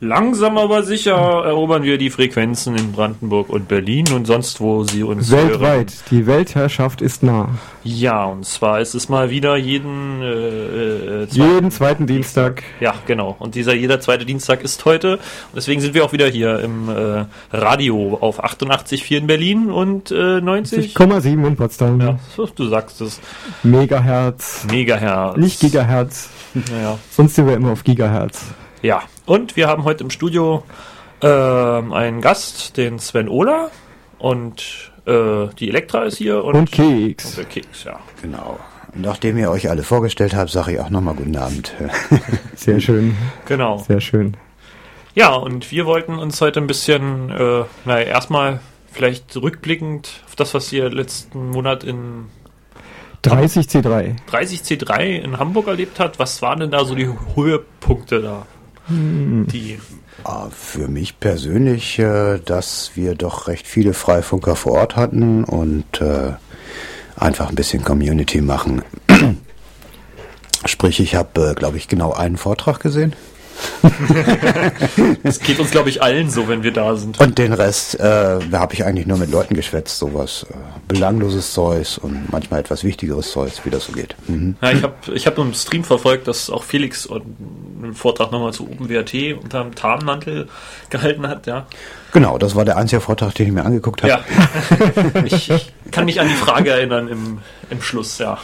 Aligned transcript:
Langsam 0.00 0.58
aber 0.58 0.82
sicher 0.82 1.14
erobern 1.46 1.82
wir 1.82 1.96
die 1.96 2.10
Frequenzen 2.10 2.76
in 2.76 2.92
Brandenburg 2.92 3.48
und 3.48 3.66
Berlin 3.66 4.04
und 4.14 4.26
sonst 4.26 4.60
wo 4.60 4.84
sie 4.84 5.02
uns 5.02 5.30
Weltweit. 5.30 5.60
hören. 5.60 5.86
Die 6.10 6.26
Weltherrschaft 6.26 7.00
ist 7.00 7.22
nah. 7.22 7.48
Ja, 7.82 8.24
und 8.26 8.44
zwar 8.44 8.80
ist 8.80 8.94
es 8.94 9.08
mal 9.08 9.30
wieder 9.30 9.56
jeden 9.56 10.20
äh, 10.20 11.22
äh, 11.22 11.28
zweiten- 11.28 11.54
Jeden 11.54 11.70
zweiten 11.70 12.06
Dienstag. 12.06 12.62
Ja, 12.78 12.94
genau. 13.06 13.36
Und 13.38 13.54
dieser 13.54 13.74
jeder 13.74 13.98
zweite 14.00 14.26
Dienstag 14.26 14.62
ist 14.62 14.84
heute. 14.84 15.14
Und 15.14 15.20
deswegen 15.56 15.80
sind 15.80 15.94
wir 15.94 16.04
auch 16.04 16.12
wieder 16.12 16.28
hier 16.28 16.60
im 16.60 16.88
äh, 16.90 17.24
Radio 17.56 18.18
auf 18.20 18.44
88,4 18.44 19.16
in 19.16 19.26
Berlin 19.26 19.70
und 19.70 20.10
äh, 20.10 20.40
90. 20.42 20.94
6,7 20.94 21.46
in 21.46 21.56
Potsdam. 21.56 22.00
Ja, 22.00 22.18
du 22.54 22.64
sagst 22.68 23.00
es. 23.00 23.18
Megahertz. 23.62 24.66
Megahertz. 24.70 25.36
Nicht 25.38 25.60
Gigahertz. 25.60 26.28
Ja. 26.54 26.98
Sonst 27.10 27.34
sind 27.36 27.46
wir 27.46 27.54
immer 27.54 27.72
auf 27.72 27.82
Gigahertz. 27.82 28.42
ja. 28.82 29.00
Und 29.26 29.56
wir 29.56 29.66
haben 29.66 29.82
heute 29.82 30.04
im 30.04 30.10
Studio 30.10 30.62
ähm, 31.20 31.92
einen 31.92 32.20
Gast, 32.20 32.76
den 32.76 33.00
Sven 33.00 33.28
Ohler. 33.28 33.70
Und 34.18 34.92
äh, 35.04 35.48
die 35.58 35.68
Elektra 35.68 36.04
ist 36.04 36.16
hier. 36.16 36.44
Und, 36.44 36.54
Und 36.54 36.72
Keks. 36.72 37.26
Und 37.26 37.38
der 37.38 37.44
Keks, 37.44 37.84
ja. 37.84 37.98
Genau. 38.22 38.58
Und 38.94 39.02
nachdem 39.02 39.36
ihr 39.36 39.50
euch 39.50 39.68
alle 39.68 39.82
vorgestellt 39.82 40.34
habt, 40.34 40.50
sage 40.50 40.72
ich 40.72 40.80
auch 40.80 40.90
nochmal 40.90 41.14
guten 41.14 41.36
Abend. 41.36 41.74
Sehr 42.54 42.80
schön. 42.80 43.16
Genau. 43.46 43.78
Sehr 43.78 44.00
schön. 44.00 44.36
Ja, 45.16 45.34
und 45.34 45.72
wir 45.72 45.86
wollten 45.86 46.18
uns 46.18 46.40
heute 46.40 46.60
ein 46.60 46.68
bisschen, 46.68 47.30
äh, 47.30 47.64
naja, 47.84 48.06
erstmal 48.06 48.60
vielleicht 48.92 49.36
rückblickend 49.36 50.22
auf 50.26 50.36
das, 50.36 50.54
was 50.54 50.72
ihr 50.72 50.88
letzten 50.88 51.50
Monat 51.50 51.82
in 51.82 52.26
30 53.22 53.66
C3. 53.66 54.16
30C3 54.30 55.18
in 55.18 55.38
Hamburg 55.38 55.66
erlebt 55.66 55.98
hat. 55.98 56.18
Was 56.20 56.42
waren 56.42 56.60
denn 56.60 56.70
da 56.70 56.84
so 56.84 56.94
die 56.94 57.08
Höhepunkte 57.34 58.22
da? 58.22 58.46
Die, 58.88 59.78
Ah, 60.24 60.48
Für 60.50 60.88
mich 60.88 61.20
persönlich, 61.20 61.98
äh, 61.98 62.38
dass 62.44 62.92
wir 62.94 63.14
doch 63.14 63.48
recht 63.48 63.66
viele 63.66 63.92
Freifunker 63.92 64.56
vor 64.56 64.72
Ort 64.72 64.96
hatten 64.96 65.44
und 65.44 66.00
äh, 66.00 66.32
einfach 67.16 67.48
ein 67.48 67.54
bisschen 67.54 67.84
Community 67.84 68.40
machen. 68.40 68.82
Sprich, 70.64 71.00
ich 71.00 71.14
habe, 71.14 71.50
äh, 71.50 71.54
glaube 71.54 71.76
ich, 71.76 71.86
genau 71.88 72.12
einen 72.12 72.36
Vortrag 72.38 72.80
gesehen. 72.80 73.14
das 75.22 75.40
geht 75.40 75.58
uns, 75.58 75.70
glaube 75.70 75.88
ich, 75.88 76.02
allen 76.02 76.30
so, 76.30 76.48
wenn 76.48 76.62
wir 76.62 76.72
da 76.72 76.96
sind. 76.96 77.20
Und 77.20 77.38
den 77.38 77.52
Rest, 77.52 77.94
äh, 77.94 77.98
da 78.00 78.40
habe 78.52 78.74
ich 78.74 78.84
eigentlich 78.84 79.06
nur 79.06 79.18
mit 79.18 79.30
Leuten 79.30 79.54
geschwätzt, 79.54 79.98
sowas 79.98 80.46
äh, 80.50 80.54
belangloses 80.88 81.52
Zeugs 81.52 81.98
und 81.98 82.30
manchmal 82.30 82.60
etwas 82.60 82.84
wichtigeres 82.84 83.30
Zeugs, 83.30 83.60
wie 83.64 83.70
das 83.70 83.86
so 83.86 83.92
geht. 83.92 84.14
Mhm. 84.28 84.56
Ja, 84.60 84.72
ich 84.72 84.82
habe 84.82 84.94
ich 85.14 85.26
hab 85.26 85.38
im 85.38 85.54
Stream 85.54 85.84
verfolgt, 85.84 86.28
dass 86.28 86.50
auch 86.50 86.64
Felix 86.64 87.08
einen 87.10 87.94
Vortrag 87.94 88.32
nochmal 88.32 88.52
zu 88.52 88.64
OpenWrt 88.64 89.14
unter 89.42 89.62
dem 89.62 89.74
Tarnmantel 89.74 90.48
gehalten 90.90 91.28
hat, 91.28 91.46
ja. 91.46 91.66
Genau, 92.12 92.38
das 92.38 92.54
war 92.54 92.64
der 92.64 92.76
einzige 92.76 93.00
Vortrag, 93.00 93.34
den 93.34 93.48
ich 93.48 93.52
mir 93.52 93.64
angeguckt 93.64 94.02
habe. 94.02 94.10
Ja. 94.10 95.22
ich, 95.24 95.50
ich 95.50 95.72
kann 95.90 96.06
mich 96.06 96.20
an 96.20 96.28
die 96.28 96.34
Frage 96.34 96.70
erinnern 96.70 97.08
im, 97.08 97.38
im 97.70 97.82
Schluss, 97.82 98.18
ja. 98.18 98.38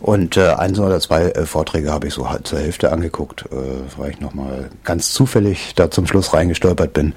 Und 0.00 0.36
äh, 0.36 0.48
eins 0.48 0.78
oder 0.78 0.98
zwei 1.00 1.24
äh, 1.30 1.44
Vorträge 1.44 1.92
habe 1.92 2.06
ich 2.08 2.14
so 2.14 2.30
halt 2.30 2.46
zur 2.46 2.58
Hälfte 2.58 2.90
angeguckt, 2.90 3.44
äh, 3.52 3.98
weil 3.98 4.10
ich 4.10 4.20
nochmal 4.20 4.70
ganz 4.82 5.12
zufällig 5.12 5.74
da 5.74 5.90
zum 5.90 6.06
Schluss 6.06 6.32
reingestolpert 6.32 6.92
bin. 6.92 7.14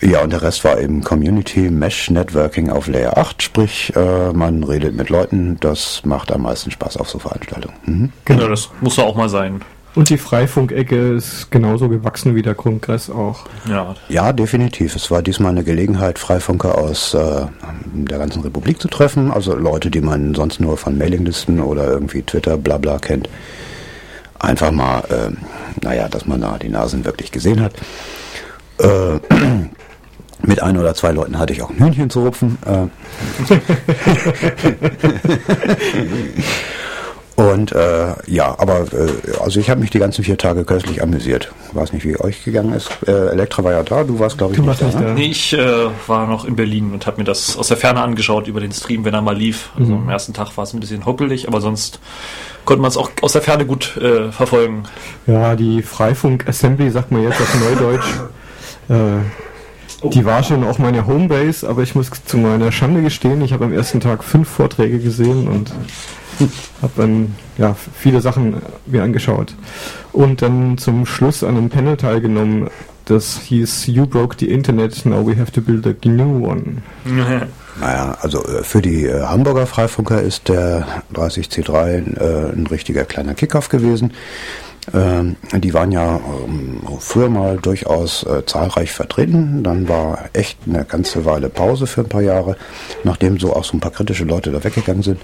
Ja, 0.00 0.22
und 0.22 0.32
der 0.32 0.42
Rest 0.42 0.64
war 0.64 0.78
eben 0.80 1.02
Community 1.02 1.70
Mesh 1.70 2.10
Networking 2.10 2.68
auf 2.68 2.88
Layer 2.88 3.16
8, 3.16 3.42
sprich, 3.42 3.92
äh, 3.96 4.32
man 4.32 4.64
redet 4.64 4.94
mit 4.94 5.08
Leuten, 5.08 5.56
das 5.60 6.02
macht 6.04 6.32
am 6.32 6.42
meisten 6.42 6.70
Spaß 6.70 6.96
auf 6.96 7.08
so 7.08 7.18
Veranstaltungen. 7.18 7.76
Mhm. 7.86 8.12
Genau, 8.24 8.48
das 8.48 8.70
muss 8.80 8.96
ja 8.96 9.04
auch 9.04 9.16
mal 9.16 9.28
sein. 9.28 9.62
Und 9.94 10.10
die 10.10 10.18
Freifunk-Ecke 10.18 11.14
ist 11.14 11.52
genauso 11.52 11.88
gewachsen 11.88 12.34
wie 12.34 12.42
der 12.42 12.56
Kongress 12.56 13.10
auch. 13.10 13.46
Ja, 13.68 13.94
Ja, 14.08 14.32
definitiv. 14.32 14.96
Es 14.96 15.08
war 15.10 15.22
diesmal 15.22 15.52
eine 15.52 15.62
Gelegenheit, 15.62 16.18
Freifunker 16.18 16.76
aus 16.76 17.14
äh, 17.14 17.46
der 17.92 18.18
ganzen 18.18 18.42
Republik 18.42 18.80
zu 18.80 18.88
treffen. 18.88 19.30
Also 19.30 19.54
Leute, 19.54 19.90
die 19.90 20.00
man 20.00 20.34
sonst 20.34 20.58
nur 20.60 20.76
von 20.76 20.98
Mailinglisten 20.98 21.60
oder 21.60 21.88
irgendwie 21.88 22.22
Twitter, 22.22 22.56
bla 22.56 22.78
bla 22.78 22.98
kennt. 22.98 23.28
Einfach 24.40 24.72
mal, 24.72 25.04
äh, 25.10 25.30
naja, 25.84 26.08
dass 26.08 26.26
man 26.26 26.40
da 26.40 26.58
die 26.58 26.70
Nasen 26.70 27.04
wirklich 27.04 27.30
gesehen 27.30 27.60
hat. 27.60 27.74
Äh, 28.78 29.20
mit 30.42 30.60
ein 30.60 30.76
oder 30.76 30.94
zwei 30.94 31.12
Leuten 31.12 31.38
hatte 31.38 31.52
ich 31.52 31.62
auch 31.62 31.70
ein 31.70 31.78
Hühnchen 31.78 32.10
zu 32.10 32.24
rupfen. 32.24 32.58
Äh. 32.66 32.88
Und 37.36 37.72
äh, 37.72 38.14
ja, 38.28 38.54
aber 38.58 38.82
äh, 38.92 39.08
also 39.42 39.58
ich 39.58 39.68
habe 39.68 39.80
mich 39.80 39.90
die 39.90 39.98
ganzen 39.98 40.22
vier 40.22 40.38
Tage 40.38 40.64
köstlich 40.64 41.02
amüsiert. 41.02 41.50
Weiß 41.72 41.92
nicht, 41.92 42.04
wie 42.04 42.16
euch 42.20 42.44
gegangen 42.44 42.72
ist. 42.74 42.88
Äh, 43.08 43.30
Elektra 43.30 43.64
war 43.64 43.72
ja 43.72 43.82
da, 43.82 44.04
du 44.04 44.20
warst, 44.20 44.38
glaube 44.38 44.52
ich, 44.54 44.60
Du 44.60 44.66
warst 44.66 44.82
nicht 44.82 44.98
ne? 44.98 45.06
da. 45.06 45.14
Nee, 45.14 45.26
ich 45.32 45.52
äh, 45.52 45.86
war 46.06 46.28
noch 46.28 46.44
in 46.44 46.54
Berlin 46.54 46.92
und 46.92 47.06
habe 47.08 47.16
mir 47.18 47.24
das 47.24 47.56
aus 47.56 47.66
der 47.68 47.76
Ferne 47.76 48.00
angeschaut 48.02 48.46
über 48.46 48.60
den 48.60 48.70
Stream, 48.70 49.04
wenn 49.04 49.14
er 49.14 49.20
mal 49.22 49.36
lief. 49.36 49.70
Also 49.76 49.92
Mhm. 49.92 50.02
am 50.02 50.08
ersten 50.10 50.32
Tag 50.32 50.56
war 50.56 50.62
es 50.62 50.72
ein 50.74 50.80
bisschen 50.80 51.06
hoppelig, 51.06 51.48
aber 51.48 51.60
sonst 51.60 51.98
konnte 52.64 52.82
man 52.82 52.90
es 52.90 52.96
auch 52.96 53.10
aus 53.20 53.32
der 53.32 53.42
Ferne 53.42 53.66
gut 53.66 53.96
äh, 53.96 54.30
verfolgen. 54.30 54.84
Ja, 55.26 55.56
die 55.56 55.82
Freifunk-Assembly, 55.82 56.90
sagt 56.90 57.10
man 57.10 57.24
jetzt 57.24 57.40
auf 57.40 57.54
Neudeutsch. 57.60 58.06
Äh, 58.90 60.08
die 60.10 60.26
war 60.26 60.42
schon 60.42 60.62
auch 60.64 60.76
meine 60.78 61.06
Homebase, 61.06 61.66
aber 61.66 61.80
ich 61.80 61.94
muss 61.94 62.10
zu 62.26 62.36
meiner 62.36 62.70
Schande 62.70 63.00
gestehen, 63.00 63.40
ich 63.40 63.54
habe 63.54 63.64
am 63.64 63.72
ersten 63.72 63.98
Tag 64.00 64.22
fünf 64.22 64.46
Vorträge 64.46 64.98
gesehen 64.98 65.48
und 65.48 65.72
habe 66.82 66.92
dann 66.96 67.34
ja, 67.58 67.76
viele 67.94 68.20
Sachen 68.20 68.56
mir 68.86 69.02
angeschaut. 69.02 69.54
Und 70.12 70.42
dann 70.42 70.78
zum 70.78 71.06
Schluss 71.06 71.42
an 71.42 71.56
einem 71.56 71.70
Panel 71.70 71.96
teilgenommen, 71.96 72.68
das 73.04 73.40
hieß 73.40 73.86
You 73.88 74.06
broke 74.06 74.36
the 74.38 74.50
Internet, 74.50 75.04
now 75.04 75.26
we 75.26 75.36
have 75.36 75.52
to 75.52 75.60
build 75.60 75.86
a 75.86 75.94
new 76.04 76.46
one. 76.46 76.82
Naja, 77.80 78.16
also 78.20 78.44
äh, 78.44 78.62
für 78.62 78.80
die 78.80 79.04
äh, 79.04 79.24
Hamburger 79.24 79.66
Freifunker 79.66 80.22
ist 80.22 80.48
der 80.48 80.86
30C3 81.12 82.20
äh, 82.20 82.52
ein 82.52 82.68
richtiger 82.68 83.04
kleiner 83.04 83.34
Kickoff 83.34 83.68
gewesen. 83.68 84.12
Ähm, 84.92 85.36
die 85.52 85.72
waren 85.72 85.92
ja 85.92 86.20
ähm, 86.46 86.82
früher 87.00 87.30
mal 87.30 87.56
durchaus 87.56 88.22
äh, 88.24 88.44
zahlreich 88.44 88.92
vertreten. 88.92 89.62
Dann 89.62 89.88
war 89.88 90.30
echt 90.34 90.58
eine 90.66 90.84
ganze 90.84 91.24
Weile 91.24 91.48
Pause 91.48 91.86
für 91.86 92.02
ein 92.02 92.08
paar 92.08 92.22
Jahre, 92.22 92.56
nachdem 93.02 93.38
so 93.38 93.54
auch 93.54 93.64
so 93.64 93.76
ein 93.76 93.80
paar 93.80 93.92
kritische 93.92 94.24
Leute 94.24 94.50
da 94.50 94.62
weggegangen 94.62 95.02
sind. 95.02 95.20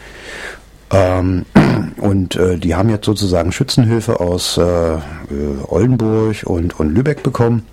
Ähm, 0.90 1.46
und 1.98 2.36
äh, 2.36 2.56
die 2.56 2.74
haben 2.74 2.90
jetzt 2.90 3.06
sozusagen 3.06 3.52
Schützenhilfe 3.52 4.20
aus 4.20 4.58
äh, 4.58 4.62
äh, 4.62 4.98
Oldenburg 5.68 6.42
und, 6.44 6.78
und 6.78 6.94
Lübeck 6.94 7.22
bekommen. 7.22 7.66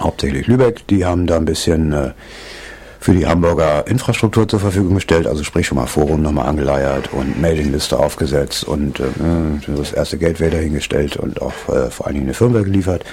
Hauptsächlich 0.00 0.46
Lübeck. 0.46 0.86
Die 0.86 1.04
haben 1.04 1.26
da 1.26 1.36
ein 1.36 1.44
bisschen 1.44 1.92
äh, 1.92 2.10
für 3.00 3.14
die 3.14 3.26
Hamburger 3.26 3.86
Infrastruktur 3.86 4.48
zur 4.48 4.60
Verfügung 4.60 4.94
gestellt, 4.94 5.26
also 5.26 5.44
sprich 5.44 5.66
schon 5.66 5.76
mal 5.76 5.86
Forum 5.86 6.22
nochmal 6.22 6.46
angeleiert 6.46 7.12
und 7.12 7.40
Mailingliste 7.40 7.98
aufgesetzt 7.98 8.64
und 8.64 9.00
äh, 9.00 9.04
das 9.66 9.92
erste 9.92 10.18
Gateway 10.18 10.50
dahingestellt 10.50 11.16
und 11.16 11.40
auch 11.40 11.52
äh, 11.68 11.90
vor 11.90 12.06
allen 12.06 12.14
Dingen 12.14 12.26
eine 12.26 12.34
Firmware 12.34 12.64
geliefert. 12.64 13.04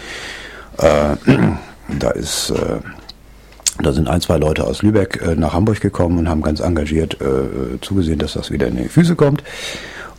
Äh, 0.78 1.16
da 2.00 2.12
ist 2.12 2.52
äh, 2.52 2.80
da 3.82 3.92
sind 3.92 4.08
ein, 4.08 4.22
zwei 4.22 4.38
Leute 4.38 4.66
aus 4.66 4.82
Lübeck 4.82 5.22
äh, 5.22 5.36
nach 5.36 5.54
Hamburg 5.54 5.82
gekommen 5.82 6.18
und 6.20 6.30
haben 6.30 6.42
ganz 6.42 6.60
engagiert 6.60 7.20
äh, 7.22 7.80
zugesehen, 7.82 8.20
dass 8.20 8.34
das 8.34 8.52
wieder 8.52 8.68
in 8.68 8.78
die 8.78 8.88
Füße 8.88 9.16
kommt. 9.16 9.44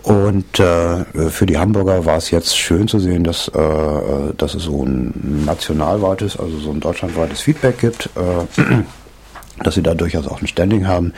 Und 0.03 0.61
äh, 0.61 1.05
für 1.31 1.47
die 1.47 1.59
Hamburger 1.59 2.05
war 2.05 2.17
es 2.19 2.31
jetzt 2.31 2.56
schön 2.56 2.87
zu 2.87 3.00
sehen, 3.00 3.25
dass, 3.25 3.49
äh, 3.49 3.59
äh, 3.59 4.34
dass 4.37 4.55
es 4.55 4.62
so 4.62 4.84
ein 4.84 5.43
nationalweites, 5.44 6.39
also 6.39 6.59
so 6.59 6.71
ein 6.71 6.78
deutschlandweites 6.78 7.41
Feedback 7.41 7.78
gibt, 7.78 8.11
äh, 8.15 8.62
dass 9.65 9.75
sie 9.75 9.83
da 9.83 9.94
durchaus 9.94 10.28
auch 10.28 10.41
ein 10.41 10.47
Standing 10.47 10.87
haben. 10.87 11.12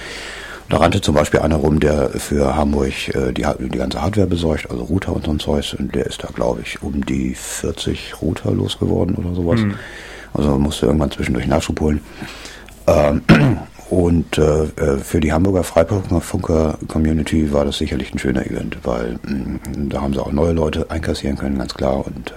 Da 0.71 0.79
rannte 0.79 1.03
zum 1.03 1.15
Beispiel 1.15 1.41
einer 1.41 1.57
rum, 1.57 1.81
der 1.81 2.11
für 2.11 2.57
Hamburg 2.57 3.15
äh, 3.15 3.33
die, 3.33 3.47
die 3.59 3.79
ganze 3.79 4.01
Hardware 4.01 4.27
besorgt, 4.27 4.71
also 4.71 4.85
Router 4.85 5.15
und 5.15 5.27
so 5.27 5.33
ein 5.33 5.39
Zeugs. 5.41 5.75
Und 5.75 5.95
der 5.95 6.07
ist 6.07 6.25
da, 6.25 6.29
glaube 6.29 6.63
ich, 6.63 6.83
um 6.83 7.05
die 7.05 7.35
40 7.35 8.23
Router 8.23 8.53
losgeworden 8.53 9.17
oder 9.17 9.35
sowas. 9.35 9.61
Also 10.35 10.59
musste 10.59 10.87
irgendwann 10.87 11.11
zwischendurch 11.11 11.47
Nachschub 11.47 11.81
holen. 11.81 12.01
Ähm, 12.87 13.23
und 13.91 14.39
äh, 14.39 14.65
äh, 14.65 14.99
für 14.99 15.21
die 15.21 15.33
Hamburger 15.33 15.65
Freifunker-Community 15.65 17.53
war 17.53 17.65
das 17.65 17.79
sicherlich 17.79 18.13
ein 18.13 18.19
schöner 18.19 18.47
Event, 18.47 18.79
weil 18.85 19.19
mh, 19.23 19.59
da 19.89 20.03
haben 20.03 20.15
sie 20.15 20.21
auch 20.21 20.33
neue 20.33 20.53
Leute 20.53 20.91
einkassieren 20.91 21.37
können, 21.37 21.59
ganz 21.59 21.75
klar. 21.75 22.07
Und 22.07 22.33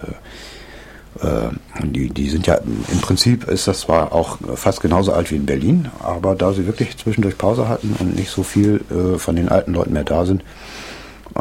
äh, 1.22 1.28
äh, 1.28 1.50
die, 1.84 2.10
die 2.10 2.30
sind 2.30 2.48
ja, 2.48 2.56
im 2.56 3.02
Prinzip 3.02 3.48
ist 3.48 3.68
das 3.68 3.82
zwar 3.82 4.14
auch 4.14 4.38
fast 4.56 4.82
genauso 4.82 5.14
alt 5.14 5.32
wie 5.32 5.36
in 5.36 5.46
Berlin, 5.46 5.90
aber 6.02 6.36
da 6.36 6.54
sie 6.54 6.68
wirklich 6.68 6.98
zwischendurch 6.98 7.38
Pause 7.38 7.68
hatten 7.68 7.96
und 8.00 8.16
nicht 8.16 8.30
so 8.30 8.44
viel 8.44 8.82
äh, 8.90 9.18
von 9.18 9.36
den 9.36 9.50
alten 9.50 9.74
Leuten 9.74 9.94
mehr 9.94 10.04
da 10.04 10.26
sind, 10.26 10.44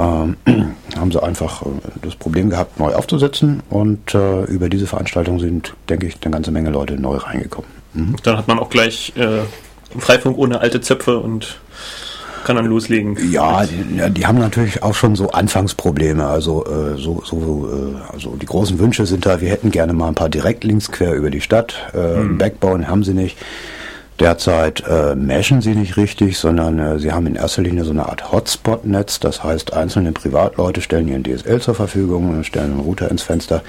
ähm, 0.00 0.36
haben 0.96 1.12
sie 1.12 1.22
einfach 1.22 1.62
äh, 1.62 1.66
das 2.02 2.16
Problem 2.16 2.50
gehabt, 2.50 2.78
neu 2.78 2.94
aufzusetzen 2.94 3.62
und 3.70 4.14
äh, 4.14 4.44
über 4.44 4.68
diese 4.68 4.86
Veranstaltung 4.86 5.38
sind, 5.38 5.74
denke 5.88 6.06
ich, 6.06 6.16
eine 6.22 6.32
ganze 6.32 6.50
Menge 6.50 6.70
Leute 6.70 7.00
neu 7.00 7.16
reingekommen. 7.16 7.70
Mhm. 7.94 8.16
Dann 8.22 8.36
hat 8.36 8.48
man 8.48 8.58
auch 8.58 8.70
gleich 8.70 9.12
äh, 9.16 9.40
Freifunk 9.98 10.38
ohne 10.38 10.60
alte 10.60 10.80
Zöpfe 10.80 11.18
und 11.18 11.58
kann 12.44 12.56
dann 12.56 12.66
loslegen. 12.66 13.16
Ja, 13.30 13.64
die, 13.66 14.10
die 14.12 14.26
haben 14.26 14.38
natürlich 14.38 14.82
auch 14.82 14.94
schon 14.94 15.14
so 15.14 15.30
Anfangsprobleme. 15.30 16.26
Also 16.26 16.64
äh, 16.64 16.96
so, 16.96 17.22
so 17.24 17.68
äh, 17.70 18.12
also 18.12 18.36
die 18.36 18.46
großen 18.46 18.78
Wünsche 18.78 19.04
sind 19.06 19.26
da, 19.26 19.40
wir 19.40 19.50
hätten 19.50 19.70
gerne 19.70 19.92
mal 19.92 20.08
ein 20.08 20.14
paar 20.14 20.30
Direktlinks 20.30 20.90
quer 20.90 21.14
über 21.14 21.30
die 21.30 21.40
Stadt. 21.42 21.74
Äh, 21.92 22.16
hm. 22.16 22.38
Backbone 22.38 22.88
haben 22.88 23.04
sie 23.04 23.14
nicht. 23.14 23.36
Derzeit 24.20 24.84
äh, 24.86 25.14
meshen 25.14 25.62
sie 25.62 25.74
nicht 25.74 25.96
richtig, 25.96 26.36
sondern 26.36 26.78
äh, 26.78 26.98
sie 26.98 27.10
haben 27.10 27.26
in 27.26 27.36
erster 27.36 27.62
Linie 27.62 27.84
so 27.84 27.90
eine 27.90 28.06
Art 28.06 28.30
Hotspot-Netz. 28.30 29.18
Das 29.18 29.42
heißt, 29.42 29.72
einzelne 29.72 30.12
Privatleute 30.12 30.82
stellen 30.82 31.08
ihren 31.08 31.24
DSL 31.24 31.60
zur 31.62 31.74
Verfügung, 31.74 32.44
stellen 32.44 32.72
einen 32.72 32.80
Router 32.80 33.10
ins 33.10 33.22
Fenster 33.22 33.62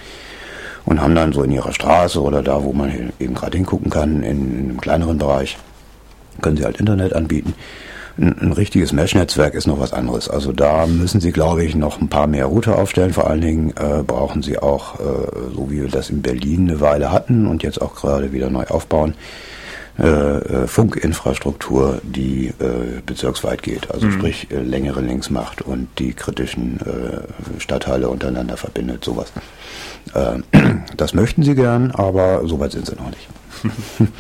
und 0.86 1.02
haben 1.02 1.16
dann 1.16 1.32
so 1.32 1.44
in 1.44 1.52
ihrer 1.52 1.72
Straße 1.72 2.22
oder 2.22 2.44
da, 2.44 2.66
wo 2.66 2.74
man 2.74 3.14
eben 3.20 3.34
gerade 3.34 3.58
hingucken 3.58 3.90
kann, 3.90 4.24
in, 4.24 4.60
in 4.60 4.70
einem 4.70 4.82
kleineren 4.82 5.18
Bereich, 5.18 5.58
können 6.42 6.58
sie 6.58 6.66
halt 6.66 6.82
Internet 6.82 7.14
anbieten. 7.14 7.54
Ein, 8.18 8.36
ein 8.42 8.52
richtiges 8.52 8.92
Mesh-Netzwerk 8.92 9.54
ist 9.54 9.68
noch 9.68 9.80
was 9.80 9.94
anderes. 9.94 10.28
Also 10.28 10.52
da 10.52 10.86
müssen 10.86 11.22
Sie, 11.22 11.32
glaube 11.32 11.64
ich, 11.64 11.76
noch 11.76 12.02
ein 12.02 12.10
paar 12.10 12.28
mehr 12.28 12.48
Router 12.48 12.78
aufstellen. 12.78 13.14
Vor 13.14 13.30
allen 13.30 13.40
Dingen 13.40 13.70
äh, 13.70 14.04
brauchen 14.04 14.44
Sie 14.44 14.60
auch, 14.60 15.00
äh, 15.00 15.04
so 15.56 15.72
wie 15.72 15.82
wir 15.82 15.90
das 15.90 16.10
in 16.10 16.22
Berlin 16.22 16.70
eine 16.70 16.82
Weile 16.82 17.10
hatten 17.10 17.48
und 17.48 17.64
jetzt 17.64 17.82
auch 17.82 17.96
gerade 17.96 18.34
wieder 18.34 18.50
neu 18.50 18.66
aufbauen, 18.66 19.16
äh, 20.02 20.08
äh, 20.08 20.68
Funkinfrastruktur, 20.68 22.02
die 22.02 22.48
äh, 22.48 23.02
bezirksweit 23.06 23.62
geht, 23.62 23.92
also 23.92 24.08
mhm. 24.08 24.14
sprich 24.14 24.48
äh, 24.50 24.60
längere 24.60 25.00
Links 25.00 25.30
macht 25.30 25.62
und 25.62 25.90
die 26.00 26.14
kritischen 26.14 26.80
äh, 26.80 27.60
Stadtteile 27.60 28.10
untereinander 28.10 28.58
verbindet, 28.58 29.06
sowas. 29.06 29.32
Äh, 30.16 30.40
das 30.98 31.14
möchten 31.14 31.44
sie 31.44 31.54
gern, 31.54 31.92
aber 31.92 32.42
soweit 32.48 32.72
sind 32.72 32.88
sie 32.88 32.96
noch 32.96 33.12
nicht. 33.12 33.28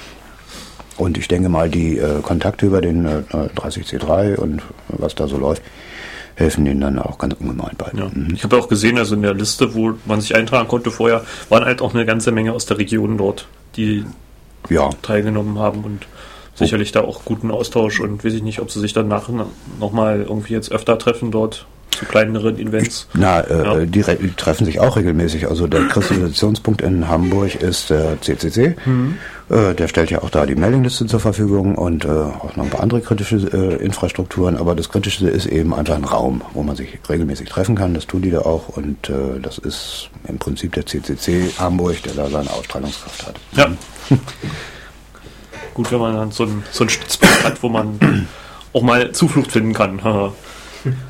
und 0.98 1.18
ich 1.18 1.28
denke 1.28 1.50
mal, 1.50 1.68
die 1.68 1.98
äh, 1.98 2.22
Kontakte 2.22 2.68
über 2.68 2.82
den 2.82 3.06
äh, 3.06 3.24
30C3 3.32 4.36
und 4.36 4.62
was 4.88 5.16
da 5.16 5.28
so 5.28 5.38
läuft, 5.38 5.64
helfen 6.36 6.64
denen 6.64 6.82
dann 6.82 7.00
auch 7.00 7.18
ganz 7.18 7.34
ungemein 7.40 7.76
bei. 7.76 7.92
Ja. 7.98 8.08
Mhm. 8.14 8.36
Ich 8.36 8.44
habe 8.44 8.56
auch 8.56 8.68
gesehen, 8.68 9.00
also 9.00 9.16
in 9.16 9.24
der 9.24 9.34
Liste, 9.34 9.74
wo 9.74 9.94
man 10.06 10.22
sich 10.22 10.36
eintragen 10.36 10.68
konnte 10.68 10.92
vorher, 10.92 11.24
waren 11.50 11.66
halt 11.66 11.82
auch 11.82 11.96
eine 11.96 12.06
ganze 12.06 12.32
Menge 12.32 12.54
aus 12.54 12.68
der 12.68 12.78
Region 12.78 13.18
dort, 13.18 13.48
die 13.76 14.06
ja. 14.70 14.90
teilgenommen 15.02 15.60
haben 15.60 15.84
und 15.84 16.08
sicherlich 16.56 16.92
da 16.92 17.02
auch 17.02 17.26
guten 17.26 17.52
Austausch 17.52 18.00
und 18.00 18.24
weiß 18.24 18.34
ich 18.34 18.44
nicht, 18.44 18.60
ob 18.60 18.72
sie 18.72 18.80
sich 18.80 18.94
danach 18.94 19.30
nochmal 19.80 20.22
irgendwie 20.22 20.54
jetzt 20.54 20.72
öfter 20.72 20.98
treffen 20.98 21.32
dort 21.32 21.66
zu 22.02 22.06
kleineren 22.08 22.58
Events. 22.58 23.08
Na, 23.14 23.42
äh, 23.42 23.64
ja. 23.64 23.86
die, 23.86 24.02
die, 24.02 24.34
treffen 24.36 24.66
sich 24.66 24.80
auch 24.80 24.98
regelmäßig. 24.98 25.48
Also 25.48 25.68
der 25.68 25.88
Kristallisationspunkt 25.88 26.82
in 26.82 27.08
Hamburg 27.08 27.56
ist 27.56 27.92
der 27.92 28.20
CCC. 28.20 28.76
Mhm. 28.86 29.18
Äh, 29.50 29.76
der 29.76 29.88
stellt 29.88 30.10
ja 30.10 30.24
auch 30.24 30.32
da 30.32 30.48
die 30.48 30.56
Mailingliste 30.56 31.06
zur 31.06 31.20
Verfügung 31.20 31.76
und 31.76 32.06
äh, 32.06 32.08
auch 32.08 32.56
noch 32.56 32.64
ein 32.64 32.70
paar 32.72 32.82
andere 32.82 33.02
kritische 33.02 33.36
äh, 33.36 33.84
Infrastrukturen. 33.84 34.58
Aber 34.58 34.74
das 34.74 34.90
Kritische 34.90 35.30
ist 35.30 35.46
eben 35.46 35.76
einfach 35.76 35.96
ein 35.96 36.06
Raum, 36.06 36.42
wo 36.54 36.64
man 36.64 36.76
sich 36.76 36.98
regelmäßig 37.08 37.50
treffen 37.50 37.76
kann. 37.76 37.94
Das 37.94 38.08
tun 38.08 38.24
die 38.24 38.32
da 38.32 38.40
auch 38.40 38.70
und 38.70 39.10
äh, 39.10 39.40
das 39.40 39.60
ist 39.60 40.10
im 40.28 40.40
Prinzip 40.40 40.74
der 40.74 40.88
CCC 40.88 41.52
Hamburg, 41.60 42.02
der 42.02 42.14
da 42.14 42.30
seine 42.30 42.50
Ausstrahlungskraft 42.50 43.28
hat. 43.28 43.36
Ja. 43.54 43.68
Gut, 45.76 45.92
wenn 45.92 46.00
man 46.00 46.16
dann 46.16 46.32
so 46.32 46.44
einen, 46.44 46.64
so 46.72 46.84
einen 46.84 46.90
Stützpunkt 46.90 47.44
hat, 47.44 47.62
wo 47.62 47.70
man 47.70 48.28
auch 48.74 48.82
mal 48.82 49.12
Zuflucht 49.12 49.52
finden 49.52 49.74
kann 49.74 50.02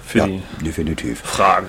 für 0.06 0.18
ja, 0.18 0.28
definitiv. 0.64 1.20
Fragen. 1.22 1.68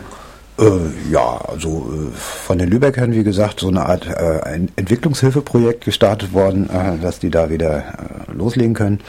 Äh, 0.59 1.11
ja, 1.11 1.41
also 1.49 1.91
äh, 1.93 2.15
von 2.15 2.59
den 2.59 2.69
Lübeckern, 2.69 3.13
wie 3.13 3.25
gesagt, 3.25 3.61
so 3.61 3.69
eine 3.69 3.87
Art 3.87 4.07
äh, 4.07 4.41
ein 4.43 4.71
Entwicklungshilfeprojekt 4.77 5.85
gestartet 5.85 6.33
worden, 6.35 6.69
äh, 6.69 6.99
dass 6.99 7.19
die 7.19 7.31
da 7.31 7.49
wieder 7.49 7.79
äh, 7.79 8.33
loslegen 8.33 8.75
können. 8.75 9.01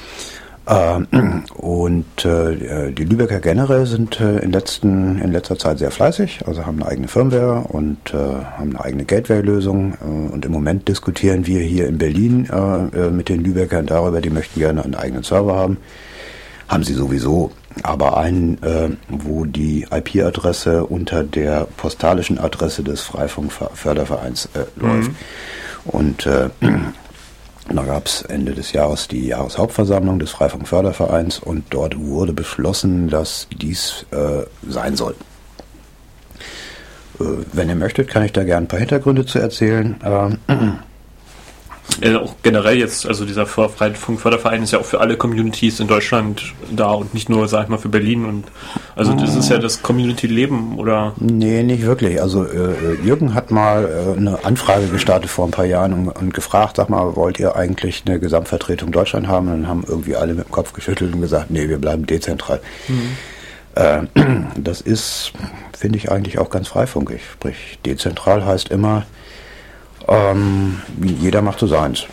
Ähm, 0.66 1.44
und 1.56 2.24
äh, 2.24 2.94
die 2.94 3.04
Lübecker 3.04 3.42
generell 3.42 3.86
sind 3.86 4.22
in, 4.22 4.54
letzten, 4.54 5.20
in 5.20 5.34
letzter 5.34 5.60
Zeit 5.60 5.80
sehr 5.80 5.92
fleißig, 5.92 6.48
also 6.48 6.66
haben 6.66 6.82
eine 6.82 6.90
eigene 6.90 7.08
Firmware 7.10 7.66
und 7.68 8.14
haben 8.14 8.78
eine 8.78 8.80
eigene 8.80 9.04
Gateway-Lösung. 9.04 9.96
und 10.32 10.46
im 10.46 10.52
Moment 10.54 10.88
diskutieren 10.88 11.46
wir 11.46 11.60
hier 11.60 11.88
in 11.88 11.98
Berlin 11.98 12.48
mit 13.12 13.28
den 13.28 13.44
Lübeckern 13.44 13.88
darüber, 13.88 14.22
die 14.22 14.30
möchten 14.30 14.62
gerne 14.62 14.86
einen 14.86 14.96
eigenen 14.96 15.24
Server 15.24 15.56
haben. 15.56 15.78
Haben 16.70 16.84
sie 16.86 16.94
sowieso 16.94 17.52
aber 17.82 18.18
einen, 18.18 18.62
äh, 18.62 18.90
wo 19.10 19.46
die 19.46 19.88
IP-Adresse 19.92 20.86
unter 20.86 21.24
der 21.24 21.68
postalischen 21.78 22.38
Adresse 22.38 22.84
des 22.84 23.02
Freifunkfördervereins 23.02 24.50
äh, 24.54 24.66
läuft. 24.80 25.10
Mhm. 25.10 25.16
Und 25.86 26.26
äh, 26.26 26.50
da 27.70 27.84
gab 27.84 28.08
es 28.08 28.22
Ende 28.24 28.54
des 28.54 28.74
Jahres 28.74 29.08
die 29.08 29.28
Jahreshauptversammlung 29.28 30.20
des 30.20 30.32
Freifunkfördervereins 30.32 31.40
und 31.40 31.66
dort 31.70 31.98
wurde 31.98 32.34
beschlossen, 32.34 33.10
dass 33.10 33.48
dies 33.52 34.06
äh, 34.12 34.44
sein 34.68 34.96
soll. 34.96 35.16
Äh, 37.20 37.24
wenn 37.54 37.70
ihr 37.70 37.76
möchtet, 37.76 38.10
kann 38.10 38.24
ich 38.24 38.34
da 38.34 38.44
gerne 38.44 38.66
ein 38.66 38.68
paar 38.68 38.80
Hintergründe 38.80 39.26
zu 39.26 39.40
erzählen. 39.40 39.96
Äh, 42.02 42.16
auch 42.16 42.36
generell 42.42 42.78
jetzt, 42.78 43.06
also 43.06 43.26
dieser 43.26 43.46
Funkförderverein 43.46 44.64
ist 44.64 44.72
ja 44.72 44.80
auch 44.80 44.86
für 44.86 45.02
alle 45.02 45.18
Communities 45.18 45.80
in 45.80 45.88
Deutschland 45.88 46.54
da 46.72 46.92
und 46.92 47.14
nicht 47.14 47.30
nur, 47.30 47.48
sag 47.48 47.64
ich 47.64 47.70
mal, 47.70 47.78
für 47.78 47.90
Berlin 47.90 48.26
und 48.26 48.46
also 48.96 49.14
das 49.14 49.36
ist 49.36 49.50
ja 49.50 49.58
das 49.58 49.82
Community-Leben 49.82 50.78
oder? 50.80 51.14
Nee, 51.18 51.62
nicht 51.64 51.84
wirklich. 51.84 52.22
Also 52.22 52.46
äh, 52.46 52.96
Jürgen 53.04 53.34
hat 53.34 53.52
mal 53.52 53.86
äh, 53.86 54.18
eine 54.18 54.44
Anfrage 54.46 54.88
gestartet 54.88 55.30
vor 55.30 55.46
ein 55.46 55.52
paar 55.52 55.66
Jahren 55.66 55.94
und, 55.94 56.10
und, 56.10 56.34
gefragt, 56.34 56.78
sag 56.78 56.90
mal, 56.90 57.16
wollt 57.16 57.40
ihr 57.40 57.56
eigentlich 57.56 58.04
eine 58.06 58.20
Gesamtvertretung 58.20 58.92
Deutschland 58.92 59.28
haben? 59.28 59.48
Und 59.48 59.62
dann 59.62 59.68
haben 59.68 59.84
irgendwie 59.88 60.16
alle 60.16 60.34
mit 60.34 60.48
dem 60.48 60.52
Kopf 60.52 60.74
geschüttelt 60.74 61.14
und 61.14 61.22
gesagt, 61.22 61.52
nee, 61.52 61.68
wir 61.68 61.80
bleiben 61.80 62.06
dezentral. 62.06 62.62
Mhm. 62.88 63.18
Das 64.56 64.82
ist, 64.82 65.34
finde 65.76 65.98
ich 65.98 66.12
eigentlich 66.12 66.38
auch 66.38 66.52
ganz 66.52 66.68
freifunkig. 66.68 67.22
Sprich, 67.34 67.80
dezentral 67.84 68.46
heißt 68.46 68.70
immer, 68.70 69.04
ähm, 70.14 70.82
jeder 71.02 71.42
macht 71.42 71.60
so 71.60 71.68
seins. 71.68 72.06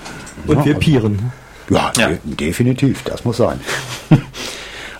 Und 0.46 0.58
ja, 0.58 0.64
wir 0.64 0.74
pieren. 0.74 1.32
Ja, 1.68 1.92
ja. 1.96 2.08
De 2.08 2.18
definitiv, 2.24 3.02
das 3.04 3.24
muss 3.24 3.36
sein. 3.36 3.60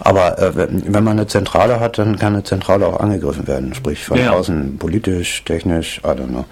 Aber 0.01 0.39
äh, 0.39 0.53
wenn 0.57 1.05
man 1.05 1.19
eine 1.19 1.27
Zentrale 1.27 1.79
hat, 1.79 1.99
dann 1.99 2.19
kann 2.19 2.35
eine 2.35 2.45
Zentrale 2.45 2.87
auch 2.87 3.01
angegriffen 3.01 3.47
werden. 3.47 3.75
Sprich 3.75 4.05
von 4.05 4.19
ja. 4.19 4.33
außen 4.33 4.79
politisch, 4.79 5.45
technisch, 5.45 5.99
I 5.99 6.09
don't 6.09 6.29
know. 6.29 6.45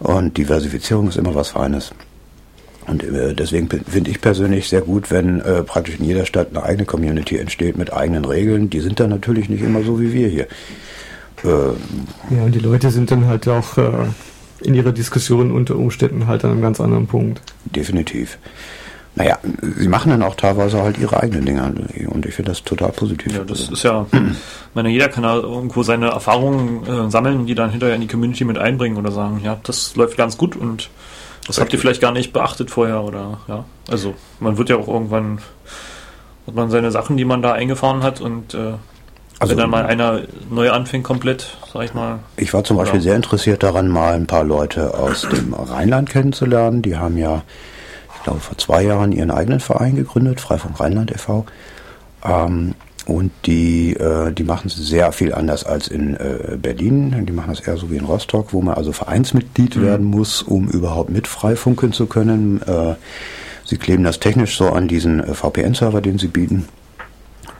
Und 0.00 0.36
Diversifizierung 0.36 1.08
ist 1.08 1.16
immer 1.16 1.34
was 1.34 1.50
Feines. 1.50 1.92
Und 2.86 3.02
äh, 3.02 3.34
deswegen 3.34 3.68
finde 3.68 4.10
ich 4.10 4.20
persönlich 4.20 4.68
sehr 4.68 4.82
gut, 4.82 5.10
wenn 5.10 5.40
äh, 5.40 5.62
praktisch 5.62 5.98
in 5.98 6.04
jeder 6.04 6.26
Stadt 6.26 6.48
eine 6.50 6.62
eigene 6.62 6.84
Community 6.84 7.38
entsteht 7.38 7.78
mit 7.78 7.92
eigenen 7.92 8.24
Regeln. 8.24 8.68
Die 8.68 8.80
sind 8.80 9.00
dann 9.00 9.10
natürlich 9.10 9.48
nicht 9.48 9.62
immer 9.62 9.82
so 9.82 9.98
wie 10.00 10.12
wir 10.12 10.28
hier. 10.28 10.46
Äh, 11.42 11.48
ja, 12.34 12.44
und 12.44 12.54
die 12.54 12.60
Leute 12.60 12.90
sind 12.90 13.10
dann 13.10 13.26
halt 13.26 13.48
auch 13.48 13.78
äh, 13.78 13.90
in 14.64 14.74
ihrer 14.74 14.92
Diskussion 14.92 15.50
unter 15.50 15.76
Umständen 15.76 16.26
halt 16.26 16.44
an 16.44 16.52
einem 16.52 16.62
ganz 16.62 16.80
anderen 16.80 17.06
Punkt. 17.06 17.40
Definitiv. 17.64 18.38
Naja, 19.16 19.38
sie 19.60 19.86
machen 19.86 20.10
dann 20.10 20.22
auch 20.22 20.34
teilweise 20.34 20.82
halt 20.82 20.98
ihre 20.98 21.22
eigenen 21.22 21.46
Dinge 21.46 21.72
und 22.08 22.26
ich 22.26 22.34
finde 22.34 22.50
das 22.50 22.64
total 22.64 22.90
positiv. 22.90 23.32
Ja, 23.32 23.44
das 23.44 23.68
ist 23.68 23.84
ja, 23.84 24.06
ich 24.10 24.74
meine, 24.74 24.88
jeder 24.88 25.08
kann 25.08 25.22
da 25.22 25.36
irgendwo 25.36 25.84
seine 25.84 26.08
Erfahrungen 26.08 26.84
äh, 26.84 27.10
sammeln, 27.10 27.46
die 27.46 27.54
dann 27.54 27.70
hinterher 27.70 27.94
in 27.94 28.00
die 28.00 28.08
Community 28.08 28.44
mit 28.44 28.58
einbringen 28.58 28.96
oder 28.96 29.12
sagen, 29.12 29.40
ja, 29.44 29.60
das 29.62 29.94
läuft 29.94 30.16
ganz 30.16 30.36
gut 30.36 30.56
und 30.56 30.90
das 31.46 31.60
habt 31.60 31.72
ihr 31.72 31.78
vielleicht 31.78 32.00
gar 32.00 32.10
nicht 32.10 32.32
beachtet 32.32 32.70
vorher 32.70 33.04
oder 33.04 33.38
ja. 33.46 33.64
Also 33.88 34.14
man 34.40 34.58
wird 34.58 34.70
ja 34.70 34.76
auch 34.76 34.88
irgendwann 34.88 35.38
hat 36.46 36.54
man 36.54 36.70
seine 36.70 36.90
Sachen, 36.90 37.16
die 37.16 37.24
man 37.24 37.40
da 37.40 37.52
eingefahren 37.52 38.02
hat 38.02 38.20
und 38.20 38.54
äh, 38.54 38.74
also, 39.44 39.56
Wenn 39.56 39.62
dann 39.62 39.70
mal 39.70 39.86
einer 39.86 40.22
neu 40.50 40.70
anfängt 40.70 41.04
komplett, 41.04 41.56
sag 41.72 41.84
ich 41.84 41.94
mal. 41.94 42.20
Ich 42.36 42.52
war 42.54 42.64
zum 42.64 42.76
Beispiel 42.76 43.00
sehr 43.00 43.16
interessiert 43.16 43.62
daran, 43.62 43.88
mal 43.88 44.14
ein 44.14 44.26
paar 44.26 44.44
Leute 44.44 44.94
aus 44.94 45.22
dem 45.22 45.52
Rheinland 45.52 46.08
kennenzulernen. 46.08 46.82
Die 46.82 46.96
haben 46.96 47.18
ja, 47.18 47.42
ich 48.16 48.22
glaube, 48.24 48.40
vor 48.40 48.56
zwei 48.56 48.82
Jahren 48.82 49.12
ihren 49.12 49.30
eigenen 49.30 49.60
Verein 49.60 49.96
gegründet, 49.96 50.40
Freifunk 50.40 50.80
Rheinland 50.80 51.10
e.V. 51.10 51.44
Ähm, 52.24 52.74
und 53.06 53.32
die, 53.44 53.92
äh, 53.94 54.32
die 54.32 54.44
machen 54.44 54.68
es 54.68 54.76
sehr 54.76 55.12
viel 55.12 55.34
anders 55.34 55.64
als 55.64 55.88
in 55.88 56.14
äh, 56.14 56.56
Berlin. 56.56 57.26
Die 57.26 57.32
machen 57.32 57.50
das 57.50 57.60
eher 57.60 57.76
so 57.76 57.90
wie 57.90 57.96
in 57.96 58.04
Rostock, 58.06 58.54
wo 58.54 58.62
man 58.62 58.74
also 58.74 58.92
Vereinsmitglied 58.92 59.76
mhm. 59.76 59.82
werden 59.82 60.06
muss, 60.06 60.40
um 60.40 60.68
überhaupt 60.68 61.10
mit 61.10 61.28
freifunken 61.28 61.92
zu 61.92 62.06
können. 62.06 62.62
Äh, 62.62 62.94
sie 63.64 63.76
kleben 63.76 64.04
das 64.04 64.20
technisch 64.20 64.56
so 64.56 64.70
an 64.70 64.88
diesen 64.88 65.20
äh, 65.20 65.34
VPN-Server, 65.34 66.00
den 66.00 66.18
sie 66.18 66.28
bieten 66.28 66.66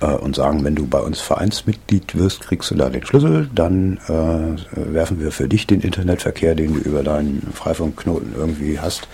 äh, 0.01 0.07
und 0.07 0.37
sagen, 0.37 0.65
wenn 0.65 0.75
du 0.75 0.87
bei 0.87 1.01
uns 1.01 1.21
Vereinsmitglied 1.21 2.17
wirst, 2.17 2.43
kriegst 2.43 2.71
du 2.71 2.75
da 2.75 2.89
den 2.89 3.05
Schlüssel, 3.05 3.49
dann 3.55 3.99
äh, 4.09 4.93
werfen 4.93 5.21
wir 5.21 5.33
für 5.33 5.49
dich 5.49 5.67
den 5.67 5.81
Internetverkehr, 5.81 6.55
den 6.55 6.75
du 6.75 6.81
über 6.81 7.03
deinen 7.03 7.53
Freifunkknoten 7.55 8.35
irgendwie 8.37 8.79
hast, 8.79 9.09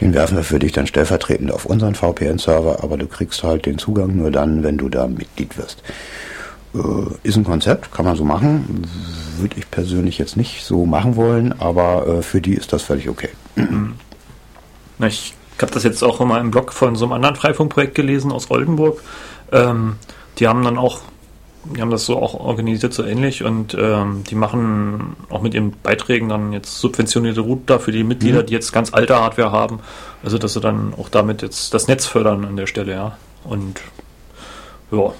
den 0.00 0.12
werfen 0.12 0.36
wir 0.36 0.44
für 0.44 0.58
dich 0.58 0.72
dann 0.72 0.86
stellvertretend 0.86 1.50
auf 1.50 1.64
unseren 1.64 1.94
VPN-Server, 1.94 2.82
aber 2.82 2.98
du 2.98 3.06
kriegst 3.06 3.42
halt 3.42 3.66
den 3.66 3.78
Zugang 3.78 4.16
nur 4.16 4.30
dann, 4.30 4.62
wenn 4.62 4.76
du 4.76 4.88
da 4.88 5.06
Mitglied 5.06 5.56
wirst. 5.56 5.82
Äh, 6.74 6.78
ist 7.22 7.36
ein 7.36 7.44
Konzept, 7.44 7.92
kann 7.92 8.04
man 8.04 8.16
so 8.16 8.24
machen. 8.24 8.86
Würde 9.38 9.56
ich 9.58 9.70
persönlich 9.70 10.18
jetzt 10.18 10.36
nicht 10.36 10.64
so 10.64 10.86
machen 10.86 11.16
wollen, 11.16 11.58
aber 11.60 12.06
äh, 12.06 12.22
für 12.22 12.40
die 12.40 12.54
ist 12.54 12.72
das 12.72 12.82
völlig 12.82 13.08
okay. 13.08 13.30
Mhm. 13.54 13.94
Ich 15.06 15.34
habe 15.60 15.72
das 15.72 15.84
jetzt 15.84 16.02
auch 16.02 16.20
mal 16.20 16.40
im 16.40 16.50
Blog 16.50 16.72
von 16.72 16.96
so 16.96 17.06
einem 17.06 17.12
anderen 17.12 17.36
Freifunkprojekt 17.36 17.94
gelesen 17.94 18.32
aus 18.32 18.50
Oldenburg 18.50 19.02
ähm, 19.52 19.96
die 20.38 20.48
haben 20.48 20.62
dann 20.64 20.78
auch, 20.78 21.00
die 21.64 21.80
haben 21.80 21.90
das 21.90 22.06
so 22.06 22.16
auch 22.20 22.34
organisiert, 22.34 22.92
so 22.94 23.02
ähnlich 23.04 23.42
und 23.42 23.76
ähm, 23.78 24.22
die 24.24 24.34
machen 24.34 25.16
auch 25.30 25.42
mit 25.42 25.54
ihren 25.54 25.72
Beiträgen 25.82 26.28
dann 26.28 26.52
jetzt 26.52 26.78
subventionierte 26.78 27.40
Router 27.40 27.80
für 27.80 27.92
die 27.92 28.04
Mitglieder, 28.04 28.42
Mhm. 28.42 28.46
die 28.46 28.52
jetzt 28.54 28.72
ganz 28.72 28.92
alte 28.94 29.16
Hardware 29.16 29.50
haben. 29.52 29.80
Also 30.22 30.38
dass 30.38 30.52
sie 30.54 30.60
dann 30.60 30.94
auch 30.94 31.08
damit 31.08 31.42
jetzt 31.42 31.74
das 31.74 31.88
Netz 31.88 32.06
fördern 32.06 32.44
an 32.44 32.56
der 32.56 32.66
Stelle, 32.66 32.92
ja. 32.92 33.16
Und 33.44 33.80
ja, 34.92 35.12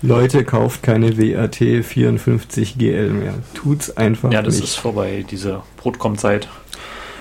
Leute, 0.00 0.44
kauft 0.44 0.82
keine 0.82 1.16
WRT 1.18 1.82
54GL 1.82 3.10
mehr. 3.10 3.34
Tut's 3.54 3.96
einfach 3.96 4.30
ja, 4.30 4.42
das 4.42 4.54
nicht. 4.54 4.64
ist 4.64 4.76
vorbei, 4.76 5.24
diese 5.28 5.62
Brotkomm-Zeit. 5.76 6.48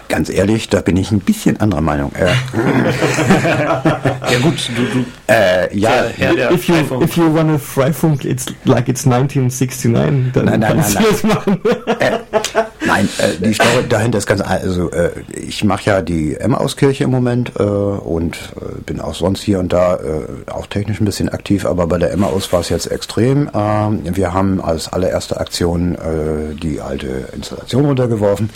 Ganz 0.10 0.30
ehrlich, 0.30 0.70
da 0.70 0.82
bin 0.82 0.96
ich 0.98 1.12
ein 1.12 1.20
bisschen 1.20 1.60
anderer 1.60 1.82
Meinung. 1.82 2.12
Äh, 2.16 2.28
Ja 4.32 4.40
gut, 4.40 4.70
du, 4.76 4.82
du 5.00 5.06
äh, 5.34 5.78
ja, 5.78 6.06
Herr 6.18 6.36
der 6.36 6.52
if 6.52 6.68
you, 6.68 6.76
Freifunk. 6.76 7.04
if 7.04 7.18
you 7.18 7.34
wanna 7.34 7.58
Freifunk, 7.58 8.26
it's 8.26 8.46
like 8.66 8.90
it's 8.90 9.06
1969, 9.06 10.34
dann 10.34 10.46
Nein, 10.46 10.60
nein, 10.60 10.62
kannst 10.62 10.96
nein, 10.96 11.04
du 11.04 11.12
das 11.12 11.24
machen. 11.24 11.60
Nein, 12.86 13.10
äh, 13.18 13.44
die 13.44 13.54
Story 13.54 13.84
dahinter 13.90 14.18
ist 14.18 14.28
ganz 14.28 14.42
also 14.42 14.92
äh, 14.92 15.12
ich 15.34 15.64
mache 15.64 15.86
ja 15.86 16.02
die 16.02 16.36
Emmauskirche 16.36 17.04
im 17.04 17.12
Moment 17.12 17.52
äh, 17.60 17.64
und 17.64 18.36
äh, 18.62 18.82
bin 18.86 19.02
auch 19.02 19.14
sonst 19.16 19.42
hier 19.42 19.60
und 19.60 19.74
da 19.74 19.96
äh, 19.96 20.50
auch 20.52 20.68
technisch 20.68 21.02
ein 21.02 21.06
bisschen 21.06 21.28
aktiv, 21.30 21.66
aber 21.66 21.88
bei 21.88 21.98
der 21.98 22.12
Emmaus 22.12 22.52
war 22.54 22.62
es 22.62 22.70
jetzt 22.70 22.90
extrem. 22.90 23.50
Ähm, 23.54 24.02
wir 24.04 24.34
haben 24.34 24.62
als 24.62 24.92
allererste 24.92 25.40
Aktion 25.40 25.96
äh, 25.96 26.56
die 26.56 26.80
alte 26.82 27.30
Installation 27.34 27.86
runtergeworfen. 27.86 28.50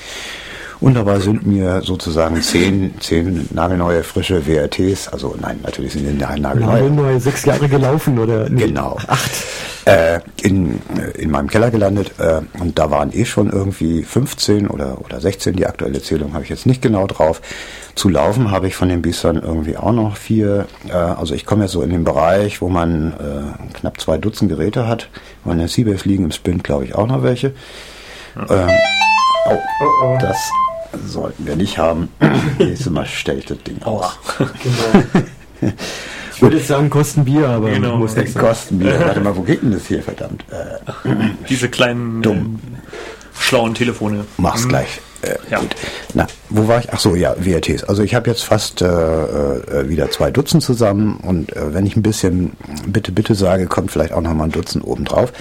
Und 0.82 0.96
dabei 0.96 1.20
sind 1.20 1.46
mir 1.46 1.82
sozusagen 1.84 2.42
zehn, 2.42 2.96
zehn 3.00 3.48
nagelneue, 3.54 4.04
frische 4.04 4.46
WRTs, 4.48 5.10
also 5.10 5.36
nein, 5.40 5.60
natürlich 5.64 5.94
sind 5.94 6.08
die 6.08 6.14
nagelneu, 6.18 6.56
Nagelneu, 6.66 7.20
sechs 7.20 7.46
Jahre 7.46 7.70
gelaufen 7.70 8.18
oder 8.18 8.50
nee, 8.50 8.66
Genau. 8.66 8.98
acht. 9.08 9.32
äh, 9.86 10.20
in, 10.42 10.82
in 11.20 11.30
meinem 11.30 11.50
Keller 11.50 11.70
gelandet 11.70 12.14
äh, 12.20 12.42
und 12.60 12.80
da 12.80 12.90
waren 12.90 13.14
eh 13.14 13.26
schon 13.26 13.52
irgendwie 13.52 14.02
15 14.04 14.68
oder, 14.68 15.00
oder 15.06 15.22
16, 15.22 15.56
die 15.56 15.68
aktuelle 15.68 16.02
Zählung 16.02 16.34
habe 16.34 16.44
ich 16.44 16.50
jetzt 16.50 16.66
nicht 16.66 16.82
genau 16.82 17.06
drauf. 17.06 17.42
Zu 17.94 18.10
laufen 18.10 18.50
habe 18.50 18.66
ich 18.68 18.76
von 18.76 18.90
den 18.90 19.04
Biestern 19.04 19.36
irgendwie 19.38 19.78
auch 19.78 19.92
noch 19.92 20.18
vier. 20.18 20.66
Äh, 20.90 20.94
also 20.94 21.36
ich 21.36 21.46
komme 21.46 21.64
jetzt 21.66 21.74
so 21.74 21.84
in 21.84 21.92
den 21.92 22.04
Bereich, 22.04 22.60
wo 22.60 22.70
man 22.70 23.14
äh, 23.14 23.78
knapp 23.78 24.00
zwei 24.02 24.18
Dutzend 24.18 24.50
Geräte 24.50 24.88
hat. 24.88 25.10
Wenn 25.46 25.60
der 25.60 25.68
Seabase 25.68 26.08
liegen 26.10 26.24
im 26.26 26.32
Spin, 26.32 26.64
glaube 26.64 26.86
ich, 26.86 26.96
auch 26.96 27.06
noch 27.08 27.22
welche. 27.22 27.54
Ähm, 28.50 28.70
oh, 29.50 30.18
das 30.20 30.38
sollten 31.06 31.46
wir 31.46 31.56
nicht 31.56 31.78
haben. 31.78 32.10
Nächstes 32.60 32.90
Mal 32.90 33.06
stelle 33.06 33.40
ich 33.40 33.46
das 33.46 33.58
Ding 33.64 33.82
aus. 33.84 34.18
Genau. 34.64 35.24
Ich 36.34 36.42
würde 36.42 36.58
jetzt 36.58 36.68
sagen, 36.70 36.90
kosten 36.90 37.24
Bier, 37.26 37.48
aber 37.50 37.70
Genau. 37.70 37.98
muss 37.98 38.16
nicht 38.16 38.34
kosten 38.36 38.80
mir. 38.80 39.00
Warte 39.00 39.20
mal, 39.20 39.36
wo 39.36 39.42
geht 39.42 39.62
denn 39.62 39.72
das 39.72 39.86
hier, 39.86 40.02
verdammt? 40.02 40.44
Äh, 40.50 41.10
diese 41.50 41.70
kleinen 41.70 42.22
Dumm. 42.24 42.60
äh, 42.74 43.40
schlauen 43.40 43.76
Telefone. 43.76 44.26
Mach's 44.38 44.68
gleich. 44.68 45.02
Äh, 45.22 45.36
Ja. 45.50 45.60
Gut. 45.60 45.76
Na, 46.14 46.28
wo 46.50 46.68
war 46.68 46.80
ich? 46.80 46.92
Ach 46.92 47.00
so, 47.00 47.16
ja, 47.16 47.36
WRTs. 47.38 47.84
Also 47.84 48.04
ich 48.04 48.16
habe 48.16 48.30
jetzt 48.30 48.44
fast 48.44 48.82
äh, 48.82 48.86
äh, 48.88 49.90
wieder 49.90 50.10
zwei 50.12 50.32
Dutzend 50.32 50.64
zusammen 50.64 51.18
und 51.24 51.56
äh, 51.56 51.74
wenn 51.74 51.86
ich 51.86 51.96
ein 51.96 52.02
bisschen 52.02 52.54
bitte, 52.88 53.12
bitte 53.12 53.36
sage, 53.36 53.68
kommt 53.68 53.92
vielleicht 53.92 54.14
auch 54.14 54.22
noch 54.22 54.34
mal 54.34 54.46
ein 54.46 54.52
Dutzend 54.52 54.86
obendrauf. 54.86 55.32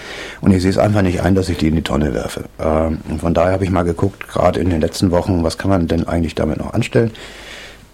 Und 0.40 0.52
ich 0.52 0.62
sehe 0.62 0.70
es 0.70 0.78
einfach 0.78 1.02
nicht 1.02 1.22
ein, 1.22 1.34
dass 1.34 1.48
ich 1.48 1.58
die 1.58 1.68
in 1.68 1.76
die 1.76 1.82
Tonne 1.82 2.14
werfe. 2.14 2.44
Ähm, 2.58 2.98
und 3.08 3.20
von 3.20 3.34
daher 3.34 3.52
habe 3.52 3.64
ich 3.64 3.70
mal 3.70 3.82
geguckt, 3.84 4.28
gerade 4.28 4.60
in 4.60 4.70
den 4.70 4.80
letzten 4.80 5.10
Wochen, 5.10 5.42
was 5.42 5.58
kann 5.58 5.70
man 5.70 5.86
denn 5.88 6.06
eigentlich 6.06 6.34
damit 6.34 6.58
noch 6.58 6.72
anstellen? 6.74 7.10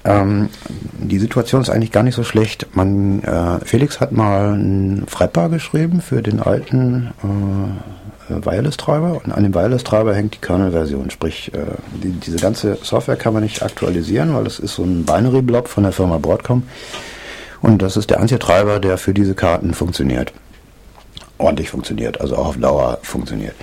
Ähm, 0.05 0.51
die 0.99 1.19
Situation 1.19 1.63
ist 1.63 1.71
eigentlich 1.71 1.91
gar 1.91 2.05
nicht 2.05 2.15
so 2.15 2.23
schlecht. 2.23 2.69
Man, 2.77 3.23
äh, 3.25 3.59
Felix 3.65 3.99
hat 4.01 4.13
mal 4.13 4.55
ein 4.55 5.05
Freipaar 5.09 5.49
geschrieben 5.49 6.01
für 6.01 6.23
den 6.23 6.41
alten 6.41 7.11
äh, 7.25 8.06
Wireless-Treiber 8.29 9.21
und 9.25 9.33
an 9.33 9.43
dem 9.43 9.55
Wireless-Treiber 9.55 10.15
hängt 10.15 10.35
die 10.35 10.39
Kernel-Version. 10.39 11.11
Sprich, 11.11 11.53
äh, 11.55 11.59
die, 12.03 12.11
diese 12.11 12.39
ganze 12.39 12.79
Software 12.83 13.17
kann 13.17 13.33
man 13.33 13.43
nicht 13.43 13.63
aktualisieren, 13.63 14.35
weil 14.35 14.47
es 14.47 14.59
ist 14.59 14.75
so 14.75 14.83
ein 14.83 15.05
Binary-Blob 15.05 15.69
von 15.69 15.85
der 15.85 15.93
Firma 15.93 16.19
Broadcom 16.19 16.65
und 17.63 17.83
das 17.83 17.97
ist 17.97 18.11
der 18.11 18.21
einzige 18.21 18.39
Treiber, 18.39 18.81
der 18.81 18.99
für 18.99 19.15
diese 19.15 19.35
Karten 19.35 19.75
funktioniert. 19.75 20.33
Ordentlich 21.39 21.71
funktioniert, 21.71 22.21
also 22.21 22.37
auch 22.37 22.47
auf 22.47 22.57
Dauer 22.57 22.99
funktioniert. 23.03 23.55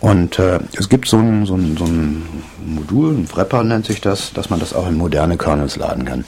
Und 0.00 0.38
äh, 0.38 0.58
es 0.76 0.88
gibt 0.88 1.06
so 1.06 1.18
ein, 1.18 1.46
so, 1.46 1.54
ein, 1.54 1.76
so 1.76 1.84
ein 1.84 2.26
Modul, 2.66 3.12
ein 3.12 3.28
Wrapper 3.32 3.62
nennt 3.62 3.86
sich 3.86 4.00
das, 4.00 4.32
dass 4.32 4.50
man 4.50 4.58
das 4.58 4.74
auch 4.74 4.88
in 4.88 4.96
moderne 4.96 5.38
Kernels 5.38 5.76
laden 5.76 6.04
kann. 6.04 6.24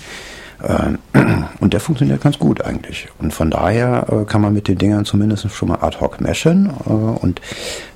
Äh, 0.64 1.18
und 1.60 1.72
der 1.72 1.80
funktioniert 1.80 2.22
ganz 2.22 2.38
gut 2.38 2.64
eigentlich. 2.64 3.08
Und 3.18 3.32
von 3.32 3.50
daher 3.50 4.06
äh, 4.10 4.24
kann 4.24 4.40
man 4.40 4.52
mit 4.52 4.68
den 4.68 4.78
Dingern 4.78 5.04
zumindest 5.04 5.50
schon 5.50 5.68
mal 5.68 5.78
ad 5.80 5.98
hoc 6.00 6.20
meshen. 6.20 6.70
Äh, 6.86 6.90
und 6.90 7.40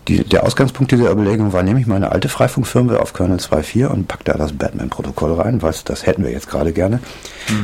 die, 0.06 0.25
der 0.25 0.44
Ausgangspunkt 0.44 0.92
dieser 0.92 1.10
Überlegung 1.10 1.52
war, 1.52 1.62
nehme 1.62 1.80
ich 1.80 1.87
meine 1.87 2.12
alte 2.12 2.28
Freifunkfirmware 2.28 3.00
auf 3.00 3.12
Kernel 3.12 3.38
2.4 3.38 3.87
und 3.87 4.08
pack 4.08 4.25
da 4.25 4.34
das 4.34 4.52
Batman-Protokoll 4.52 5.34
rein, 5.34 5.62
was 5.62 5.84
das 5.84 6.06
hätten 6.06 6.25
wir 6.25 6.30
jetzt 6.30 6.48
gerade 6.48 6.72
gerne. 6.72 7.00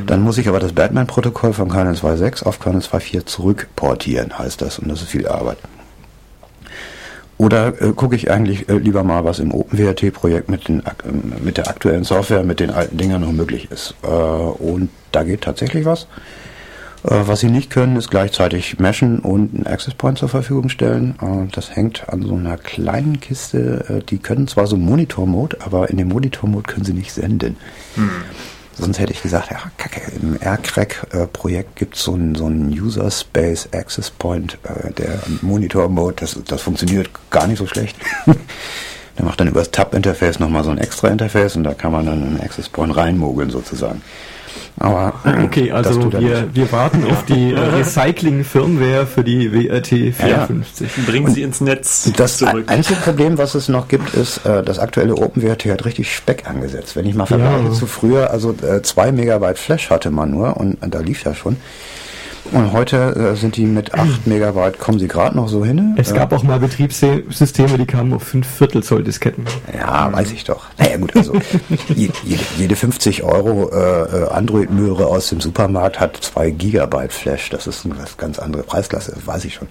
Dann 0.06 0.20
muss 0.20 0.36
ich 0.36 0.48
aber 0.48 0.60
das 0.60 0.72
Batman-Protokoll 0.72 1.54
von 1.54 1.70
Kernel 1.70 1.94
2.6 1.94 2.44
auf 2.44 2.60
Kernel 2.60 2.82
2.4 2.82 3.24
zurückportieren, 3.24 4.38
heißt 4.38 4.60
das. 4.60 4.78
Und 4.78 4.88
das 4.88 5.00
ist 5.00 5.08
viel 5.08 5.26
Arbeit. 5.26 5.56
Oder 7.44 7.78
äh, 7.82 7.92
gucke 7.92 8.16
ich 8.16 8.30
eigentlich 8.30 8.70
äh, 8.70 8.78
lieber 8.78 9.04
mal, 9.04 9.26
was 9.26 9.38
im 9.38 9.52
OpenWRT-Projekt 9.52 10.48
mit, 10.48 10.66
ähm, 10.70 10.82
mit 11.42 11.58
der 11.58 11.68
aktuellen 11.68 12.02
Software, 12.02 12.42
mit 12.42 12.58
den 12.58 12.70
alten 12.70 12.96
Dingern 12.96 13.20
noch 13.20 13.32
möglich 13.32 13.70
ist. 13.70 13.94
Äh, 14.02 14.06
und 14.06 14.88
da 15.12 15.24
geht 15.24 15.42
tatsächlich 15.42 15.84
was. 15.84 16.04
Äh, 17.02 17.10
was 17.26 17.40
sie 17.40 17.50
nicht 17.50 17.68
können, 17.68 17.96
ist 17.96 18.10
gleichzeitig 18.10 18.78
meshen 18.78 19.18
und 19.18 19.54
einen 19.54 19.66
Access 19.66 19.92
Point 19.92 20.16
zur 20.16 20.30
Verfügung 20.30 20.70
stellen. 20.70 21.16
Äh, 21.20 21.52
das 21.52 21.76
hängt 21.76 22.08
an 22.08 22.22
so 22.22 22.34
einer 22.34 22.56
kleinen 22.56 23.20
Kiste. 23.20 23.84
Äh, 23.90 24.02
die 24.08 24.16
können 24.16 24.48
zwar 24.48 24.66
so 24.66 24.78
Monitor-Mode, 24.78 25.58
aber 25.60 25.90
in 25.90 25.98
dem 25.98 26.08
Monitor-Mode 26.08 26.72
können 26.72 26.86
sie 26.86 26.94
nicht 26.94 27.12
senden. 27.12 27.58
Sonst 28.76 28.98
hätte 28.98 29.12
ich 29.12 29.22
gesagt, 29.22 29.50
ja, 29.50 29.58
kacke, 29.76 30.00
im 30.20 30.36
AirCrack-Projekt 30.40 31.76
gibt 31.76 31.96
es 31.96 32.02
so 32.02 32.14
einen 32.14 32.34
so 32.34 32.46
einen 32.46 32.70
User 32.72 33.10
Space 33.10 33.68
Access 33.72 34.10
Point, 34.10 34.58
äh, 34.64 34.92
der 34.92 35.20
Monitor-Mode, 35.42 36.16
das, 36.20 36.38
das 36.46 36.62
funktioniert 36.62 37.08
gar 37.30 37.46
nicht 37.46 37.58
so 37.58 37.66
schlecht. 37.66 37.96
der 39.18 39.24
macht 39.24 39.40
dann 39.40 39.48
über 39.48 39.60
das 39.60 39.70
Tab-Interface 39.70 40.40
nochmal 40.40 40.64
so 40.64 40.70
ein 40.70 40.78
extra 40.78 41.08
Interface 41.08 41.56
und 41.56 41.64
da 41.64 41.74
kann 41.74 41.92
man 41.92 42.06
dann 42.06 42.22
einen 42.22 42.40
Access 42.40 42.68
Point 42.68 42.96
reinmogeln 42.96 43.50
sozusagen. 43.50 44.02
Aber 44.78 45.14
Okay, 45.44 45.68
das 45.68 45.86
also 45.88 46.12
wir, 46.12 46.48
wir 46.52 46.72
warten 46.72 47.04
auf 47.10 47.24
die 47.24 47.52
äh, 47.52 47.58
Recycling-Firmware 47.76 49.06
für 49.06 49.22
die 49.24 49.52
WRT 49.52 50.14
54. 50.14 51.06
Bringen 51.06 51.30
sie 51.32 51.42
ins 51.42 51.60
Netz 51.60 52.10
Das 52.16 52.38
zurück. 52.38 52.64
einzige 52.68 52.98
Problem, 53.00 53.38
was 53.38 53.54
es 53.54 53.68
noch 53.68 53.88
gibt, 53.88 54.14
ist, 54.14 54.44
äh, 54.46 54.62
das 54.62 54.78
aktuelle 54.78 55.14
OpenWrt 55.16 55.64
hat 55.66 55.84
richtig 55.84 56.12
Speck 56.14 56.48
angesetzt. 56.48 56.96
Wenn 56.96 57.06
ich 57.06 57.14
mal 57.14 57.26
vergleiche 57.26 57.64
Ja. 57.66 57.72
zu 57.72 57.86
früher, 57.86 58.30
also 58.30 58.54
äh, 58.62 58.82
zwei 58.82 59.12
Megabyte 59.12 59.58
Flash 59.58 59.90
hatte 59.90 60.10
man 60.10 60.30
nur 60.30 60.56
und 60.56 60.78
da 60.82 61.00
lief 61.00 61.24
ja 61.24 61.34
schon. 61.34 61.56
Und 62.52 62.72
heute 62.72 63.32
äh, 63.32 63.36
sind 63.36 63.56
die 63.56 63.64
mit 63.66 63.94
8 63.94 64.26
Megabyte, 64.26 64.78
kommen 64.78 64.98
sie 64.98 65.08
gerade 65.08 65.34
noch 65.36 65.48
so 65.48 65.64
hin. 65.64 65.94
Es 65.96 66.12
gab 66.12 66.32
auch 66.32 66.42
mal 66.42 66.58
Betriebssysteme, 66.60 67.78
die 67.78 67.86
kamen 67.86 68.12
auf 68.12 68.22
5 68.24 68.46
Viertel 68.46 68.82
Zoll 68.82 69.02
Disketten. 69.02 69.44
Ja, 69.76 70.12
weiß 70.12 70.30
ich 70.32 70.44
doch. 70.44 70.66
Naja 70.78 70.98
gut, 70.98 71.16
also 71.16 71.34
je- 71.94 72.10
jede, 72.24 72.42
jede 72.58 72.76
50 72.76 73.22
Euro 73.24 73.70
äh, 73.72 74.24
äh, 74.24 74.28
Android-Möhre 74.28 75.06
aus 75.06 75.28
dem 75.30 75.40
Supermarkt 75.40 75.98
hat 76.00 76.16
2 76.18 76.50
Gigabyte 76.50 77.12
Flash. 77.12 77.48
Das 77.50 77.66
ist 77.66 77.84
eine 77.86 77.94
ganz 78.18 78.38
andere 78.38 78.62
Preisklasse, 78.62 79.14
weiß 79.24 79.44
ich 79.46 79.54
schon. 79.54 79.68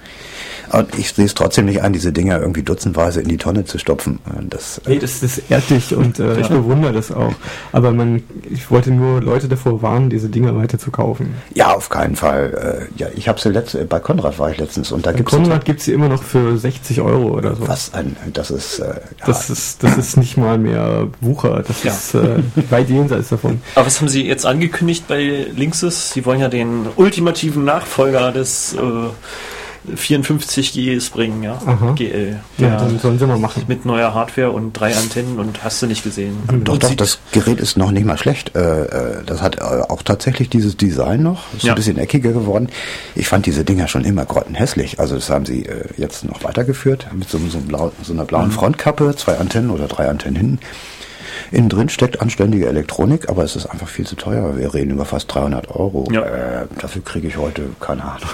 Und 0.71 0.97
ich 0.97 1.13
sehe 1.13 1.25
es 1.25 1.35
trotzdem 1.35 1.65
nicht 1.65 1.83
ein, 1.83 1.93
diese 1.93 2.11
Dinger 2.11 2.39
irgendwie 2.39 2.63
dutzendweise 2.63 3.21
in 3.21 3.27
die 3.27 3.37
Tonne 3.37 3.63
zu 3.65 3.77
stopfen. 3.77 4.19
Das, 4.49 4.81
Nee, 4.87 4.97
das, 4.97 5.19
das 5.19 5.37
ehrt 5.49 5.69
dich 5.69 5.95
und 5.95 6.17
äh, 6.19 6.39
ich 6.39 6.47
bewundere 6.47 6.93
das 6.93 7.11
auch. 7.11 7.33
Aber 7.71 7.91
man, 7.91 8.23
ich 8.49 8.71
wollte 8.71 8.89
nur 8.91 9.21
Leute 9.21 9.47
davor 9.47 9.81
warnen, 9.83 10.09
diese 10.09 10.29
Dinger 10.29 10.55
weiter 10.57 10.79
zu 10.79 10.89
kaufen. 10.89 11.35
Ja, 11.53 11.73
auf 11.73 11.89
keinen 11.89 12.15
Fall. 12.15 12.57
Äh, 12.63 12.85
ja, 12.95 13.07
ich 13.15 13.27
habe 13.27 13.39
sie 13.41 13.49
letzt, 13.49 13.77
bei 13.89 13.99
Konrad 13.99 14.39
war 14.39 14.49
ich 14.51 14.57
letztens 14.57 14.91
und 14.91 15.05
da 15.05 15.11
Bei 15.11 15.17
gibt's 15.17 15.31
Konrad 15.33 15.65
gibt 15.65 15.79
es 15.79 15.85
sie 15.85 15.91
immer 15.93 16.07
noch 16.07 16.23
für 16.23 16.57
60 16.57 17.01
Euro 17.01 17.29
oder 17.37 17.55
so. 17.55 17.67
was 17.67 17.93
ein, 17.93 18.15
das 18.31 18.51
ist, 18.51 18.79
äh, 18.79 18.85
ja, 19.19 19.25
Das 19.25 19.49
ist, 19.49 19.83
das 19.83 19.97
ist 19.97 20.15
nicht 20.17 20.37
mal 20.37 20.57
mehr 20.57 21.07
Wucher. 21.19 21.63
Das 21.67 21.83
Ja. 21.83 21.91
ist 21.91 22.13
äh, 22.15 22.37
weit 22.69 22.89
jenseits 22.89 23.29
davon. 23.29 23.61
Aber 23.75 23.85
was 23.85 23.99
haben 23.99 24.07
sie 24.07 24.25
jetzt 24.25 24.45
angekündigt 24.45 25.07
bei 25.07 25.47
Linksys? 25.55 26.11
Sie 26.11 26.25
wollen 26.25 26.39
ja 26.39 26.47
den 26.47 26.87
ultimativen 26.95 27.65
Nachfolger 27.65 28.31
des 28.31 28.73
äh, 28.75 28.79
54Gs 29.95 31.11
bringen, 31.11 31.43
ja? 31.43 31.59
Aha. 31.65 31.91
GL. 31.93 32.39
Ja, 32.57 32.69
Der 32.69 32.77
dann 32.77 32.99
sollen 32.99 33.19
sie 33.19 33.25
mal 33.27 33.37
machen. 33.37 33.63
mit 33.67 33.85
neuer 33.85 34.13
Hardware 34.13 34.51
und 34.51 34.73
drei 34.73 34.95
Antennen 34.95 35.39
und 35.39 35.63
hast 35.63 35.81
du 35.81 35.87
nicht 35.87 36.03
gesehen. 36.03 36.37
Doch, 36.47 36.73
Und 36.73 36.83
doch, 36.83 36.89
sieht- 36.89 37.01
das 37.01 37.19
Gerät 37.31 37.59
ist 37.59 37.77
noch 37.77 37.91
nicht 37.91 38.05
mal 38.05 38.17
schlecht. 38.17 38.55
Äh, 38.55 38.59
äh, 38.83 39.23
das 39.25 39.41
hat 39.41 39.57
äh, 39.57 39.61
auch 39.61 40.01
tatsächlich 40.01 40.49
dieses 40.49 40.77
Design 40.77 41.23
noch. 41.23 41.53
Ist 41.53 41.63
Ja. 41.63 41.73
ein 41.73 41.75
bisschen 41.75 41.97
eckiger 41.97 42.31
geworden. 42.31 42.69
Ich 43.15 43.27
fand 43.27 43.45
diese 43.45 43.63
Dinger 43.65 43.87
schon 43.87 44.05
immer 44.05 44.25
grottenhässlich. 44.25 44.99
Also 44.99 45.15
das 45.15 45.29
haben 45.29 45.45
sie 45.45 45.65
äh, 45.65 45.85
jetzt 45.97 46.23
noch 46.25 46.43
weitergeführt 46.43 47.07
mit 47.13 47.29
so, 47.29 47.37
so, 47.49 47.57
einem 47.57 47.67
blau, 47.67 47.91
so 48.03 48.13
einer 48.13 48.23
Mhm. 48.23 48.27
blauen 48.27 48.51
Frontkappe, 48.51 49.15
zwei 49.15 49.37
Antennen 49.37 49.69
oder 49.69 49.87
drei 49.87 50.07
Antennen 50.07 50.35
hinten. 50.37 50.59
Innen 51.51 51.69
drin 51.69 51.89
steckt 51.89 52.21
anständige 52.21 52.67
Elektronik, 52.67 53.29
aber 53.29 53.43
es 53.43 53.55
ist 53.55 53.65
einfach 53.67 53.87
viel 53.87 54.07
zu 54.07 54.15
teuer. 54.15 54.57
Wir 54.57 54.73
reden 54.73 54.91
über 54.91 55.05
fast 55.05 55.33
300 55.33 55.69
Euro. 55.69 56.07
Ja. 56.11 56.21
Äh, 56.21 56.65
dafür 56.79 57.03
kriege 57.03 57.27
ich 57.27 57.37
heute 57.37 57.63
keine 57.79 58.03
Ahnung. 58.03 58.29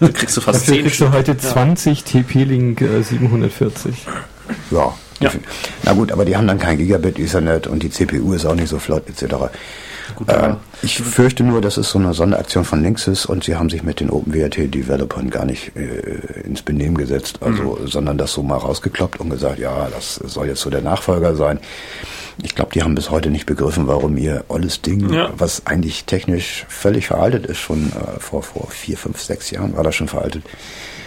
Da 0.00 0.08
kriegst 0.08 0.36
du 0.36 0.40
fast 0.40 0.60
Dafür 0.62 0.74
10 0.74 0.82
kriegst 0.84 1.00
du 1.00 1.12
heute 1.12 1.36
20 1.36 2.04
TP-Link 2.04 2.80
äh, 2.80 3.02
740. 3.02 4.06
Ja. 4.70 4.94
Ja. 5.20 5.30
Na 5.82 5.94
gut, 5.94 6.12
aber 6.12 6.26
die 6.26 6.36
haben 6.36 6.46
dann 6.46 6.58
kein 6.58 6.76
Gigabit 6.76 7.18
Ethernet 7.18 7.66
und 7.66 7.82
die 7.82 7.90
CPU 7.90 8.34
ist 8.34 8.44
auch 8.44 8.54
nicht 8.54 8.68
so 8.68 8.78
flott 8.78 9.04
etc. 9.08 9.34
Gut, 10.16 10.28
Äh, 10.30 10.54
ich 10.82 10.98
fürchte 10.98 11.42
nur, 11.44 11.60
das 11.60 11.76
ist 11.78 11.90
so 11.90 11.98
eine 11.98 12.12
Sonderaktion 12.14 12.64
von 12.64 12.82
Linksys 12.82 13.26
und 13.26 13.44
sie 13.44 13.54
haben 13.56 13.70
sich 13.70 13.82
mit 13.82 14.00
den 14.00 14.10
OpenWrt-Developern 14.10 15.30
gar 15.30 15.44
nicht 15.44 15.76
äh, 15.76 16.40
ins 16.44 16.62
Benehmen 16.62 16.96
gesetzt, 16.96 17.38
also, 17.42 17.78
Mhm. 17.80 17.86
sondern 17.88 18.18
das 18.18 18.32
so 18.32 18.42
mal 18.42 18.56
rausgekloppt 18.56 19.20
und 19.20 19.30
gesagt, 19.30 19.58
ja, 19.58 19.88
das 19.94 20.14
soll 20.16 20.48
jetzt 20.48 20.60
so 20.62 20.70
der 20.70 20.82
Nachfolger 20.82 21.36
sein. 21.36 21.60
Ich 22.42 22.54
glaube, 22.54 22.72
die 22.74 22.82
haben 22.82 22.94
bis 22.94 23.10
heute 23.10 23.30
nicht 23.30 23.46
begriffen, 23.46 23.86
warum 23.86 24.16
ihr 24.18 24.44
olles 24.48 24.82
Ding, 24.82 25.10
Ja. 25.12 25.30
was 25.36 25.66
eigentlich 25.66 26.04
technisch 26.04 26.66
völlig 26.68 27.06
veraltet 27.06 27.46
ist, 27.46 27.58
schon 27.58 27.92
äh, 27.92 28.20
vor, 28.20 28.42
vor 28.42 28.68
vier, 28.70 28.98
fünf, 28.98 29.20
sechs 29.20 29.50
Jahren 29.50 29.74
war 29.76 29.84
das 29.84 29.94
schon 29.94 30.08
veraltet, 30.08 30.44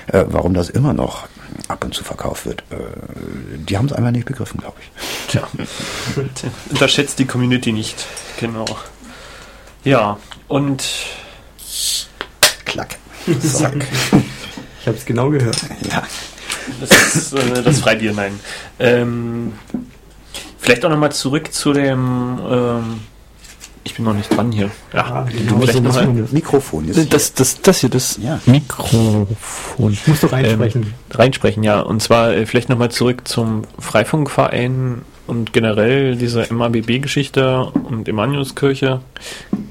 äh, 0.08 0.26
warum 0.28 0.54
das 0.56 0.70
immer 0.70 0.94
noch 0.94 1.28
ab 1.68 1.84
und 1.84 1.94
zu 1.94 2.04
verkauft 2.04 2.46
wird. 2.48 2.64
Äh, 2.72 2.76
die 3.58 3.78
haben 3.78 3.86
es 3.88 3.94
einfach 3.94 4.10
nicht 4.12 4.26
begriffen, 4.26 4.60
glaube 4.60 4.78
ich. 4.82 4.92
Tja, 5.32 5.48
unterschätzt 6.70 7.20
die 7.20 7.26
Community 7.26 7.72
nicht. 7.72 8.06
Genau. 8.40 8.66
Ja, 9.84 10.18
und 10.48 10.84
Klack. 12.66 12.98
Zack. 13.42 13.86
Ich 14.82 14.88
habe 14.88 14.98
es 14.98 15.06
genau 15.06 15.30
gehört. 15.30 15.58
Ja. 15.90 16.04
das 16.80 17.16
ist 17.16 17.34
äh, 17.34 17.64
das 17.64 17.80
Freibier, 17.80 18.14
nein. 18.14 18.40
Ähm, 18.80 19.54
vielleicht 20.60 20.86
auch 20.86 20.90
nochmal 20.90 21.12
zurück 21.12 21.52
zu 21.54 21.74
dem. 21.74 22.40
Ähm, 22.50 23.00
ich 23.84 23.96
bin 23.96 24.06
noch 24.06 24.14
nicht 24.14 24.30
dran 24.36 24.52
hier. 24.52 24.70
Ja, 24.94 25.26
genau, 25.32 25.56
vielleicht 25.58 25.74
so 25.74 25.80
noch 25.80 25.96
machen 25.96 26.22
mal. 26.22 26.28
Mikrofon 26.32 26.88
ist 26.90 27.12
das, 27.14 27.34
das, 27.34 27.62
das 27.62 27.80
hier, 27.80 27.90
das 27.90 28.20
Ja. 28.22 28.40
Mikrofon. 28.46 29.98
Musst 30.06 30.24
du 30.24 30.28
reinsprechen. 30.28 30.84
Ähm, 30.84 30.94
reinsprechen, 31.12 31.64
ja. 31.64 31.80
Und 31.80 32.04
zwar 32.04 32.34
äh, 32.34 32.46
vielleicht 32.46 32.70
nochmal 32.70 32.92
zurück 32.92 33.28
zum 33.28 33.64
Freifunkverein 33.80 35.02
und 35.30 35.54
generell 35.54 36.16
dieser 36.16 36.52
MABB-Geschichte 36.52 37.72
und 37.88 38.10
Emmanuelskirche. 38.10 39.02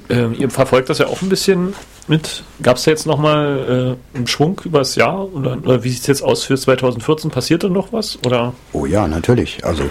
Ähm, 0.09 0.35
ihr 0.39 0.49
verfolgt 0.51 0.89
das 0.89 0.99
ja 0.99 1.07
auch 1.07 1.21
ein 1.21 1.29
bisschen 1.29 1.75
mit. 2.07 2.45
Gab 2.63 2.77
es 2.77 2.85
da 2.85 2.93
jetzt 2.93 3.07
nochmal 3.07 3.97
äh, 4.15 4.17
einen 4.17 4.27
Schwung 4.27 4.61
übers 4.65 4.95
Jahr? 4.95 5.33
Oder, 5.35 5.59
oder 5.63 5.85
wie 5.85 5.91
sieht 5.91 6.03
es 6.03 6.07
jetzt 6.07 6.23
aus 6.23 6.45
für 6.45 6.57
2014? 6.57 7.31
Passiert 7.31 7.65
da 7.65 7.69
noch 7.69 7.93
was? 7.93 8.19
Oder? 8.25 8.55
Oh 8.73 8.87
ja, 8.87 9.07
natürlich. 9.09 9.65
Also 9.65 9.85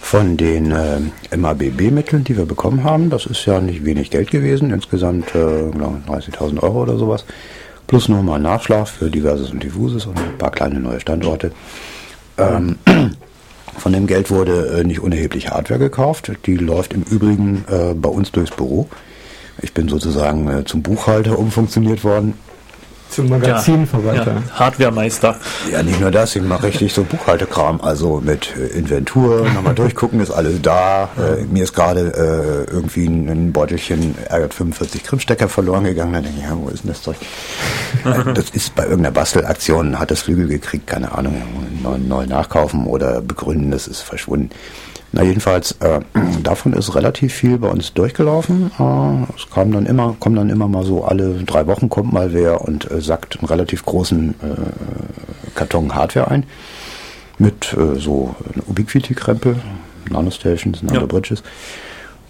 von 0.00 0.36
den 0.36 0.70
äh, 0.70 1.36
MABB-Mitteln, 1.36 2.24
die 2.24 2.36
wir 2.36 2.46
bekommen 2.46 2.84
haben, 2.84 3.10
das 3.10 3.26
ist 3.26 3.44
ja 3.46 3.60
nicht 3.60 3.84
wenig 3.84 4.10
Geld 4.10 4.30
gewesen, 4.30 4.70
insgesamt 4.70 5.34
äh, 5.34 5.70
glaube 5.70 6.02
ich, 6.06 6.26
30.000 6.26 6.62
Euro 6.62 6.82
oder 6.82 6.96
sowas, 6.98 7.24
plus 7.86 8.08
nochmal 8.08 8.38
Nachschlag 8.38 8.86
für 8.86 9.10
Diverses 9.10 9.50
und 9.50 9.62
Diffuses 9.62 10.06
und 10.06 10.18
ein 10.18 10.38
paar 10.38 10.50
kleine 10.50 10.78
neue 10.78 11.00
Standorte. 11.00 11.52
Ähm, 12.36 12.76
von 13.78 13.92
dem 13.92 14.06
Geld 14.06 14.30
wurde 14.30 14.80
äh, 14.80 14.84
nicht 14.84 15.00
unerheblich 15.00 15.50
Hardware 15.50 15.78
gekauft, 15.78 16.32
die 16.46 16.56
läuft 16.56 16.92
im 16.92 17.02
Übrigen 17.02 17.64
äh, 17.68 17.94
bei 17.94 18.08
uns 18.08 18.32
durchs 18.32 18.54
Büro. 18.54 18.88
Ich 19.62 19.72
bin 19.72 19.88
sozusagen 19.88 20.48
äh, 20.48 20.64
zum 20.64 20.82
Buchhalter 20.82 21.38
umfunktioniert 21.38 22.04
worden. 22.04 22.34
Zum 23.14 23.28
Magazinverwalter. 23.28 24.32
Ja, 24.32 24.58
Hardwaremeister. 24.58 25.36
Ja, 25.70 25.82
nicht 25.82 26.00
nur 26.00 26.10
das, 26.10 26.34
ich 26.34 26.42
mache 26.42 26.64
richtig 26.64 26.92
so 26.92 27.04
Buchhaltekram, 27.04 27.80
also 27.80 28.20
mit 28.20 28.54
äh, 28.56 28.76
Inventur, 28.76 29.48
nochmal 29.50 29.74
durchgucken, 29.74 30.20
ist 30.20 30.32
alles 30.32 30.60
da. 30.62 31.08
Äh, 31.16 31.44
mir 31.44 31.62
ist 31.62 31.74
gerade 31.74 32.66
äh, 32.68 32.72
irgendwie 32.72 33.06
ein, 33.06 33.28
ein 33.28 33.52
Beutelchen 33.52 34.16
RJ45 34.30 35.04
Krimstecker 35.04 35.48
verloren 35.48 35.84
gegangen, 35.84 36.12
da 36.12 36.20
denke 36.22 36.38
ich, 36.38 36.44
ja, 36.44 36.56
wo 36.56 36.68
ist 36.68 36.82
denn 36.82 36.90
das 36.90 37.02
Zeug? 37.02 37.16
äh, 38.04 38.32
das 38.34 38.50
ist 38.50 38.74
bei 38.74 38.82
irgendeiner 38.82 39.12
Bastelaktion, 39.12 39.98
hat 39.98 40.10
das 40.10 40.22
Flügel 40.22 40.48
gekriegt, 40.48 40.86
keine 40.86 41.12
Ahnung, 41.12 41.40
neu, 41.82 41.98
neu 41.98 42.26
nachkaufen 42.26 42.86
oder 42.86 43.20
begründen, 43.20 43.70
das 43.70 43.86
ist 43.86 44.00
verschwunden. 44.00 44.50
Na 45.14 45.22
jedenfalls, 45.22 45.72
äh, 45.78 46.00
davon 46.42 46.72
ist 46.72 46.94
relativ 46.96 47.32
viel 47.32 47.58
bei 47.58 47.68
uns 47.68 47.94
durchgelaufen. 47.94 48.72
Äh, 48.78 49.32
es 49.36 49.48
kam 49.48 49.70
dann 49.70 49.86
immer, 49.86 50.16
kommen 50.18 50.34
dann 50.34 50.50
immer 50.50 50.66
mal 50.66 50.84
so 50.84 51.04
alle 51.04 51.34
drei 51.44 51.68
Wochen 51.68 51.88
kommt 51.88 52.12
mal 52.12 52.32
wer 52.32 52.62
und 52.62 52.90
äh, 52.90 53.00
sackt 53.00 53.38
einen 53.38 53.46
relativ 53.46 53.84
großen 53.84 54.34
äh, 54.42 55.50
Karton 55.54 55.94
Hardware 55.94 56.28
ein 56.28 56.44
mit 57.38 57.74
äh, 57.74 57.98
so 58.00 58.34
Ubiquiti-Krempel, 58.66 59.56
Nanostations, 60.10 60.82
Nanobridges 60.82 61.40
ähm, 61.40 61.46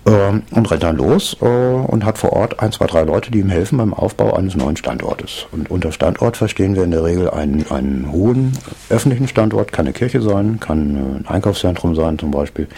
und 0.05 0.71
rennt 0.71 0.83
dann 0.83 0.97
los 0.97 1.37
äh, 1.41 1.47
und 1.47 2.05
hat 2.05 2.19
vor 2.19 2.35
Ort 2.35 2.61
ein, 2.61 2.73
zwei, 2.73 2.87
drei 2.87 3.03
Leute, 3.03 3.31
die 3.31 3.41
ihm 3.41 3.49
helfen 3.49 3.79
beim 3.79 3.95
Aufbau 3.95 4.35
eines 4.35 4.55
neuen 4.55 4.77
Standortes. 4.77 5.47
Und 5.51 5.71
unter 5.71 5.93
Standort 5.93 6.37
verstehen 6.37 6.77
wir 6.77 6.85
in 6.85 6.91
der 6.91 7.05
Regel 7.05 7.31
einen, 7.31 7.71
einen 7.71 8.13
hohen 8.13 8.53
öffentlichen 8.91 9.29
Standort, 9.29 9.73
kann 9.73 9.87
eine 9.87 9.95
Kirche 9.95 10.21
sein, 10.21 10.61
kann 10.61 10.97
äh, 10.97 10.99
ein 11.19 11.27
Einkaufszentrum 11.27 11.95
sein 11.95 12.19
zum 12.19 12.31
Beispiel 12.31 12.69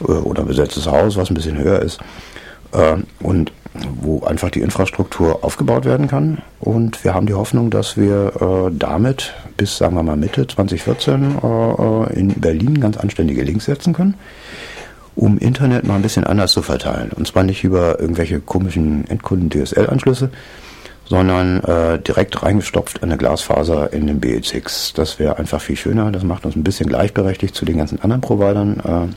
äh, 0.00 0.12
oder 0.12 0.42
ein 0.42 0.48
besetztes 0.48 0.86
Haus, 0.88 1.16
was 1.16 1.30
ein 1.30 1.34
bisschen 1.34 1.58
höher 1.58 1.80
ist. 1.80 2.00
Und 3.20 3.52
wo 4.00 4.24
einfach 4.24 4.50
die 4.50 4.62
Infrastruktur 4.62 5.44
aufgebaut 5.44 5.84
werden 5.84 6.08
kann. 6.08 6.38
Und 6.58 7.04
wir 7.04 7.14
haben 7.14 7.26
die 7.26 7.34
Hoffnung, 7.34 7.70
dass 7.70 7.96
wir 7.96 8.70
damit 8.72 9.32
bis, 9.56 9.78
sagen 9.78 9.94
wir 9.94 10.02
mal, 10.02 10.16
Mitte 10.16 10.46
2014 10.46 11.38
äh, 11.40 11.46
äh, 11.46 12.18
in 12.18 12.28
Berlin 12.34 12.80
ganz 12.80 12.96
anständige 12.96 13.42
Links 13.42 13.66
setzen 13.66 13.92
können 13.92 14.14
um 15.16 15.38
Internet 15.38 15.86
mal 15.86 15.96
ein 15.96 16.02
bisschen 16.02 16.24
anders 16.24 16.52
zu 16.52 16.62
verteilen. 16.62 17.10
Und 17.12 17.26
zwar 17.26 17.42
nicht 17.42 17.64
über 17.64 18.00
irgendwelche 18.00 18.40
komischen 18.40 19.08
Endkunden-DSL-Anschlüsse, 19.08 20.30
sondern 21.06 21.62
äh, 21.64 21.98
direkt 21.98 22.42
reingestopft 22.42 22.98
in 22.98 23.04
eine 23.04 23.16
Glasfaser 23.16 23.92
in 23.92 24.06
den 24.06 24.20
BX6. 24.20 24.94
Das 24.94 25.18
wäre 25.18 25.38
einfach 25.38 25.60
viel 25.60 25.76
schöner. 25.76 26.10
Das 26.10 26.24
macht 26.24 26.46
uns 26.46 26.56
ein 26.56 26.64
bisschen 26.64 26.88
gleichberechtigt 26.88 27.54
zu 27.54 27.64
den 27.64 27.78
ganzen 27.78 28.00
anderen 28.00 28.22
Providern. 28.22 28.80
Äh, 28.80 29.14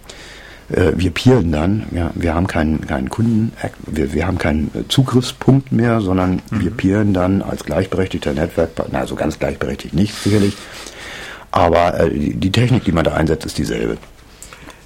äh, 0.70 0.94
wir 0.96 1.12
peeren 1.12 1.52
dann. 1.52 1.86
Ja, 1.92 2.12
wir 2.14 2.36
haben 2.36 2.48
keinen, 2.48 2.86
keinen 2.86 3.10
Kunden, 3.10 3.54
wir, 3.86 4.14
wir 4.14 4.28
haben 4.28 4.38
keinen 4.38 4.72
äh, 4.74 4.88
Zugriffspunkt 4.90 5.72
mehr, 5.72 6.02
sondern 6.02 6.42
wir 6.52 6.72
peeren 6.72 7.14
dann 7.14 7.42
als 7.42 7.64
gleichberechtigter 7.64 8.34
Netzwerkpartner, 8.34 9.00
also 9.00 9.16
ganz 9.16 9.40
gleichberechtigt 9.40 9.94
nicht, 9.94 10.14
sicherlich. 10.14 10.58
Aber 11.52 12.00
äh, 12.00 12.10
die, 12.10 12.36
die 12.36 12.52
Technik, 12.52 12.84
die 12.84 12.92
man 12.92 13.06
da 13.06 13.14
einsetzt, 13.14 13.46
ist 13.46 13.58
dieselbe. 13.58 13.98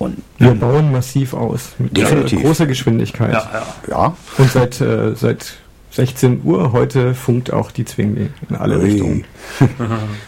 Und 0.01 0.17
Wir 0.37 0.53
bauen 0.55 0.91
massiv 0.91 1.33
aus. 1.33 1.69
Mit 1.77 1.95
Definitiv. 1.95 2.39
äh, 2.39 2.43
großer 2.43 2.65
Geschwindigkeit. 2.65 3.33
Ja, 3.33 3.49
ja. 3.53 3.63
ja, 3.89 4.15
Und 4.37 4.51
seit, 4.51 4.81
äh, 4.81 5.15
seit 5.15 5.53
16 5.91 6.41
Uhr 6.45 6.71
heute 6.71 7.13
funkt 7.13 7.51
auch 7.51 7.69
die 7.69 7.83
Zwingli 7.83 8.29
in 8.49 8.55
alle 8.55 8.77
Ui. 8.77 8.83
Richtungen. 8.85 9.25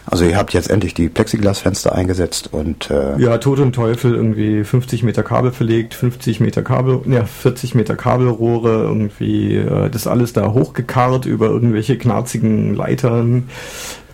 Also 0.06 0.26
ihr 0.26 0.38
habt 0.38 0.54
jetzt 0.54 0.70
endlich 0.70 0.94
die 0.94 1.10
Plexiglasfenster 1.10 1.96
eingesetzt 1.96 2.50
und 2.52 2.92
äh, 2.92 3.18
Ja, 3.20 3.38
Tod 3.40 3.60
und 3.60 3.74
Teufel 3.74 4.14
irgendwie 4.14 4.64
50 4.64 5.02
Meter 5.04 5.24
Kabel 5.24 5.52
verlegt, 5.52 5.94
50 5.96 6.40
Meter 6.40 6.62
Kabel, 6.62 7.00
ja, 7.08 7.24
40 7.26 7.74
Meter 7.74 7.96
Kabelrohre, 7.96 8.84
irgendwie 8.84 9.56
äh, 9.56 9.90
das 9.90 10.06
alles 10.06 10.34
da 10.34 10.52
hochgekarrt 10.52 11.26
über 11.26 11.48
irgendwelche 11.48 11.98
knarzigen 11.98 12.76
Leitern, 12.76 13.50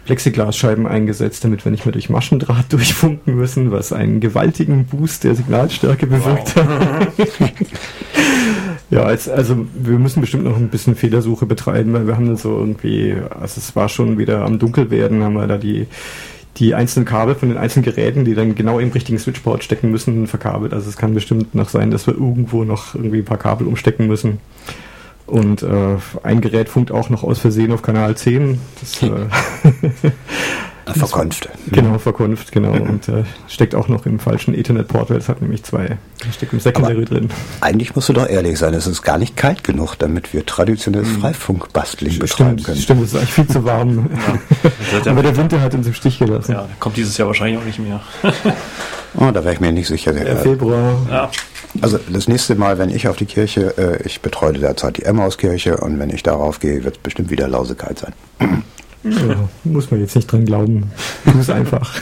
Plexiglasscheiben 0.10 0.88
eingesetzt, 0.88 1.44
damit 1.44 1.66
wir 1.66 1.72
nicht 1.72 1.86
mehr 1.86 1.94
durch 1.94 2.10
Maschendraht 2.10 2.66
durchfunken 2.74 3.36
müssen, 3.36 3.72
was 3.72 3.94
einen 3.94 4.20
gewaltigen 4.20 4.86
Boost 4.86 5.24
der 5.24 5.36
Signalstärke 5.36 6.08
bewirkt 6.08 6.56
hat. 6.56 7.10
Ja, 8.92 9.04
als, 9.04 9.30
also 9.30 9.68
wir 9.76 10.00
müssen 10.00 10.20
bestimmt 10.20 10.46
noch 10.46 10.58
ein 10.58 10.70
bisschen 10.70 10.96
Fehlersuche 10.96 11.46
betreiben, 11.46 11.94
weil 11.94 12.08
wir 12.08 12.16
haben 12.16 12.26
dann 12.26 12.38
so 12.38 12.58
irgendwie, 12.58 13.16
also 13.40 13.60
es 13.60 13.76
war 13.76 13.88
schon 13.88 14.18
wieder 14.18 14.44
am 14.44 14.58
Dunkelwerden, 14.58 15.24
haben 15.24 15.36
wir 15.36 15.46
da 15.46 15.60
die, 15.60 15.86
die 16.58 16.74
einzelnen 16.74 17.06
Kabel 17.06 17.36
von 17.36 17.50
den 17.50 17.60
einzelnen 17.60 17.86
Geräten, 17.86 18.26
die 18.26 18.34
dann 18.34 18.56
genau 18.56 18.80
im 18.80 18.90
richtigen 18.90 19.20
Switchport 19.20 19.64
stecken 19.64 19.92
müssen, 19.92 20.26
verkabelt. 20.26 20.74
Also 20.74 20.90
es 20.90 20.98
kann 20.98 21.14
bestimmt 21.14 21.54
noch 21.54 21.70
sein, 21.70 21.92
dass 21.92 22.08
wir 22.08 22.16
irgendwo 22.16 22.64
noch 22.64 22.96
irgendwie 22.96 23.20
ein 23.20 23.26
paar 23.26 23.38
Kabel 23.38 23.68
umstecken 23.68 24.08
müssen. 24.08 24.40
Und 25.30 25.64
äh, 25.64 25.98
ein 26.24 26.42
Gerät 26.42 26.70
funkt 26.70 26.92
auch 26.92 27.10
noch 27.10 27.24
aus 27.24 27.40
Versehen 27.40 27.72
auf 27.72 27.82
Kanal 27.82 28.16
10. 28.18 28.60
Das, 28.82 29.02
äh, 29.04 29.10
Verkonft. 30.98 31.50
genau, 31.72 32.00
Verkunft, 32.00 32.52
genau. 32.52 32.72
Und 32.72 33.08
äh, 33.10 33.24
steckt 33.48 33.76
auch 33.76 33.88
noch 33.90 34.08
im 34.08 34.18
falschen 34.20 34.56
Ethernet-Port, 34.56 35.12
weil 35.12 35.18
es 35.18 35.30
hat 35.30 35.40
nämlich 35.40 35.64
zwei, 35.64 35.98
steckt 36.32 36.52
im 36.54 36.60
Secondary 36.60 37.06
drin. 37.06 37.30
Eigentlich 37.62 37.96
musst 37.96 38.10
du 38.10 38.14
doch 38.14 38.28
ehrlich 38.28 38.58
sein, 38.58 38.74
es 38.74 38.88
ist 38.88 39.04
gar 39.04 39.20
nicht 39.20 39.38
kalt 39.38 39.64
genug, 39.64 39.96
damit 40.00 40.34
wir 40.34 40.48
traditionelles 40.48 41.10
Freifunkbasteln 41.10 42.18
betreiben 42.18 42.58
Stimmt, 42.58 42.64
können. 42.66 42.82
stimmt, 42.82 43.04
es 43.04 43.10
ist 43.14 43.18
eigentlich 43.18 43.34
viel 43.34 43.48
zu 43.48 43.64
warm. 43.66 44.10
Das 44.92 45.08
Aber 45.08 45.18
ja, 45.18 45.22
der 45.30 45.38
Winter 45.38 45.62
hat 45.62 45.76
uns 45.76 45.86
im 45.86 45.94
Stich 45.94 46.18
gelassen. 46.18 46.54
ja, 46.54 46.68
kommt 46.80 46.98
dieses 46.98 47.16
Jahr 47.18 47.28
wahrscheinlich 47.28 47.60
auch 47.62 47.66
nicht 47.66 47.80
mehr. 47.80 48.02
Oh, 49.16 49.32
da 49.32 49.44
wäre 49.44 49.56
ich 49.56 49.60
mir 49.60 49.72
nicht 49.72 49.88
sicher. 49.88 50.14
Der 50.14 50.38
Februar. 50.38 50.96
Ja, 51.10 51.32
Also 51.82 52.00
das 52.12 52.28
nächste 52.28 52.56
Mal, 52.56 52.78
wenn 52.78 52.90
ich 52.90 53.08
auf 53.08 53.16
die 53.18 53.26
Kirche, 53.26 53.78
äh, 53.78 54.04
ich 54.06 54.22
betreue 54.22 54.54
derzeit 54.54 54.98
die 54.98 55.04
Emmauskirche 55.04 55.78
und 55.78 56.00
wenn 56.00 56.10
ich 56.10 56.24
darauf 56.24 56.60
gehe, 56.60 56.84
wird 56.84 56.96
es 56.96 57.02
bestimmt 57.02 57.30
wieder 57.30 57.48
lausekalt 57.48 58.00
sein. 58.00 58.14
Ja, 59.04 59.48
muss 59.64 59.92
man 59.92 60.02
jetzt 60.02 60.16
nicht 60.16 60.30
dran 60.30 60.46
glauben. 60.46 60.92
Tu 61.24 61.40
es 61.40 61.50
einfach. 61.50 61.96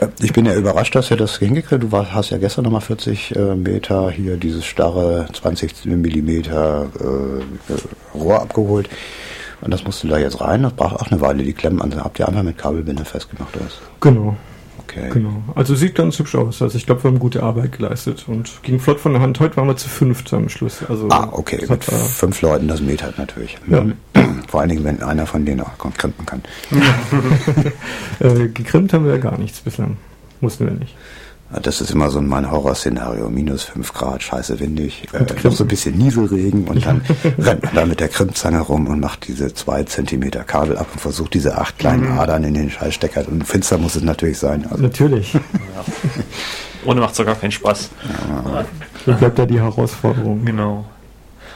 Äh, 0.00 0.08
Ich 0.20 0.32
bin 0.32 0.46
ja 0.46 0.54
überrascht, 0.54 0.94
dass 0.94 1.10
ihr 1.10 1.16
das 1.16 1.38
hingekriegt 1.38 1.82
Du 1.82 1.90
war, 1.90 2.14
hast 2.14 2.30
ja 2.30 2.38
gestern 2.38 2.64
nochmal 2.64 2.80
40 2.80 3.34
äh, 3.34 3.54
Meter 3.56 4.10
hier 4.10 4.36
dieses 4.36 4.64
starre 4.64 5.26
20 5.32 5.86
Millimeter 5.86 6.86
äh, 7.00 7.72
äh, 7.72 7.78
Rohr 8.14 8.40
abgeholt. 8.42 8.88
Und 9.60 9.72
das 9.72 9.82
musst 9.82 10.04
du 10.04 10.08
da 10.08 10.18
jetzt 10.18 10.40
rein, 10.40 10.62
das 10.62 10.72
braucht 10.74 10.94
auch 10.96 11.10
eine 11.10 11.20
Weile, 11.20 11.42
die 11.42 11.52
Klemmen. 11.52 11.82
Also 11.82 11.98
habt 11.98 12.20
ihr 12.20 12.28
einfach 12.28 12.44
mit 12.44 12.56
Kabelbinder 12.56 13.04
festgemacht, 13.04 13.56
oder? 13.56 13.64
Genau. 14.00 14.36
Okay. 14.88 15.10
Genau. 15.12 15.42
Also 15.54 15.74
sieht 15.74 15.94
ganz 15.94 16.18
hübsch 16.18 16.34
aus. 16.34 16.62
Also 16.62 16.78
ich 16.78 16.86
glaube, 16.86 17.04
wir 17.04 17.10
haben 17.10 17.18
gute 17.18 17.42
Arbeit 17.42 17.72
geleistet 17.72 18.24
und 18.26 18.62
ging 18.62 18.80
flott 18.80 19.00
von 19.00 19.12
der 19.12 19.20
Hand. 19.20 19.38
Heute 19.38 19.56
waren 19.58 19.68
wir 19.68 19.76
zu 19.76 19.88
fünft 19.88 20.32
am 20.32 20.48
Schluss. 20.48 20.82
Also 20.88 21.08
Ah, 21.10 21.28
okay, 21.30 21.58
mit 21.60 21.70
hat, 21.70 21.84
fünf 21.84 22.40
Leuten, 22.40 22.68
das 22.68 22.80
Met 22.80 23.02
halt 23.02 23.18
natürlich. 23.18 23.58
Ja. 23.68 23.84
Vor 24.48 24.60
allen 24.60 24.70
Dingen, 24.70 24.84
wenn 24.84 25.02
einer 25.02 25.26
von 25.26 25.44
denen 25.44 25.60
auch 25.60 25.76
krempen 25.96 26.24
kann. 26.24 26.42
äh, 28.20 28.48
gekrimmt 28.48 28.94
haben 28.94 29.04
wir 29.04 29.12
ja 29.12 29.18
gar 29.18 29.36
nichts 29.38 29.60
bislang. 29.60 29.98
Mussten 30.40 30.64
wir 30.66 30.72
nicht. 30.72 30.94
Ja, 31.52 31.60
Das 31.60 31.80
ist 31.80 31.90
immer 31.90 32.10
so 32.10 32.20
mein 32.20 32.50
Horrorszenario. 32.50 33.28
Minus 33.30 33.64
fünf 33.64 33.92
Grad, 33.94 34.22
scheiße 34.22 34.60
windig, 34.60 35.06
äh, 35.12 35.24
noch 35.42 35.52
so 35.52 35.64
ein 35.64 35.68
bisschen 35.68 35.96
Nieselregen 35.96 36.68
und 36.68 36.84
dann 36.84 37.02
rennt 37.38 37.62
man 37.64 37.74
da 37.74 37.86
mit 37.86 38.00
der 38.00 38.08
Krimpzange 38.08 38.60
rum 38.60 38.86
und 38.86 39.00
macht 39.00 39.26
diese 39.28 39.52
zwei 39.54 39.82
Zentimeter 39.84 40.44
Kabel 40.44 40.76
ab 40.76 40.88
und 40.92 41.00
versucht 41.00 41.34
diese 41.34 41.56
acht 41.58 41.78
kleinen 41.78 42.12
Mhm. 42.12 42.18
Adern 42.18 42.44
in 42.44 42.54
den 42.54 42.70
Scheißstecker. 42.70 43.26
Und 43.28 43.44
finster 43.44 43.78
muss 43.78 43.96
es 43.96 44.02
natürlich 44.02 44.38
sein. 44.38 44.66
Also, 44.70 44.82
Natürlich. 44.82 45.34
Ohne 46.84 47.00
macht 47.00 47.18
es 47.18 47.24
gar 47.26 47.34
keinen 47.34 47.50
Spaß. 47.52 47.90
So 49.04 49.12
bleibt 49.14 49.38
da 49.38 49.46
die 49.46 49.60
Herausforderung. 49.60 50.44
Genau. 50.44 50.84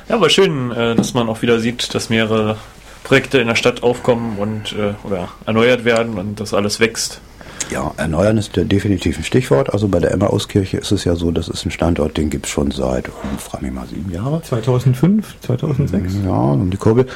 Ja, 0.09 0.17
aber 0.17 0.29
schön, 0.31 0.73
äh, 0.73 0.95
dass 0.97 1.15
man 1.15 1.29
auch 1.29 1.43
wieder 1.43 1.61
sieht, 1.61 1.95
dass 1.95 2.09
mehrere 2.11 2.57
Projekte 3.05 3.39
in 3.39 3.47
der 3.47 3.55
Stadt 3.55 3.83
aufkommen 3.83 4.37
und 4.39 4.73
äh, 4.73 4.95
oder 5.05 5.29
erneuert 5.47 5.85
werden 5.85 6.19
und 6.19 6.41
das 6.41 6.55
alles 6.55 6.81
wächst. 6.81 7.21
Ja, 7.73 7.93
erneuern 7.97 8.39
ist 8.39 8.57
der 8.57 8.65
definitiv 8.65 9.19
ein 9.19 9.25
Stichwort. 9.25 9.73
Also 9.73 9.89
bei 9.89 9.99
der 9.99 10.13
Emmauskirche 10.13 10.77
ist 10.77 10.93
es 10.93 11.05
ja 11.05 11.17
so, 11.17 11.31
das 11.31 11.49
ist 11.49 11.65
ein 11.65 11.71
Standort, 11.71 12.17
den 12.17 12.31
gibt 12.31 12.47
es 12.47 12.53
schon 12.53 12.71
seit, 12.71 13.09
oh, 13.09 13.39
frag 13.39 13.63
mich 13.63 13.73
mal, 13.73 13.87
sieben 13.87 14.11
Jahre. 14.13 14.43
2005, 14.43 15.41
2006. 15.41 16.15
Ja, 16.25 16.31
um 16.31 16.71
die 16.71 16.77
Kurbel. 16.77 17.07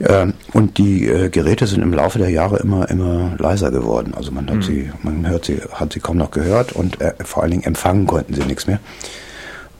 Ähm, 0.00 0.34
und 0.52 0.78
die 0.78 1.06
äh, 1.06 1.28
Geräte 1.28 1.66
sind 1.66 1.82
im 1.82 1.92
Laufe 1.92 2.18
der 2.18 2.30
Jahre 2.30 2.58
immer, 2.58 2.88
immer 2.90 3.36
leiser 3.38 3.70
geworden. 3.70 4.14
Also 4.16 4.32
man 4.32 4.50
hat 4.50 4.64
sie, 4.64 4.90
man 5.02 5.28
hört 5.28 5.44
sie, 5.44 5.60
hat 5.72 5.92
sie 5.92 6.00
kaum 6.00 6.16
noch 6.16 6.30
gehört 6.30 6.72
und 6.72 7.00
äh, 7.00 7.12
vor 7.22 7.42
allen 7.42 7.52
Dingen 7.52 7.64
empfangen 7.64 8.06
konnten 8.06 8.34
sie 8.34 8.42
nichts 8.44 8.66
mehr. 8.66 8.80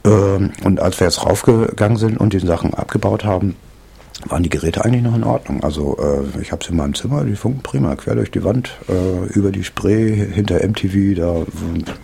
Ähm, 0.05 0.51
und 0.63 0.79
als 0.79 0.99
wir 0.99 1.07
jetzt 1.07 1.25
raufgegangen 1.25 1.97
sind 1.97 2.17
und 2.17 2.33
die 2.33 2.39
Sachen 2.39 2.73
abgebaut 2.73 3.25
haben, 3.25 3.55
waren 4.25 4.43
die 4.43 4.49
Geräte 4.49 4.83
eigentlich 4.83 5.03
noch 5.03 5.15
in 5.15 5.23
Ordnung. 5.23 5.63
Also 5.63 5.97
äh, 5.99 6.41
ich 6.41 6.51
habe 6.51 6.63
sie 6.63 6.71
in 6.71 6.77
meinem 6.77 6.95
Zimmer, 6.95 7.23
die 7.23 7.35
funken 7.35 7.61
prima, 7.61 7.95
quer 7.95 8.15
durch 8.15 8.31
die 8.31 8.43
Wand, 8.43 8.71
äh, 8.89 9.27
über 9.33 9.51
die 9.51 9.63
Spree, 9.63 10.15
hinter 10.15 10.65
MTV, 10.67 11.15
da 11.15 11.35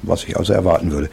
was 0.04 0.24
ich 0.24 0.38
also 0.38 0.54
erwarten 0.54 0.92
würde. 0.92 1.10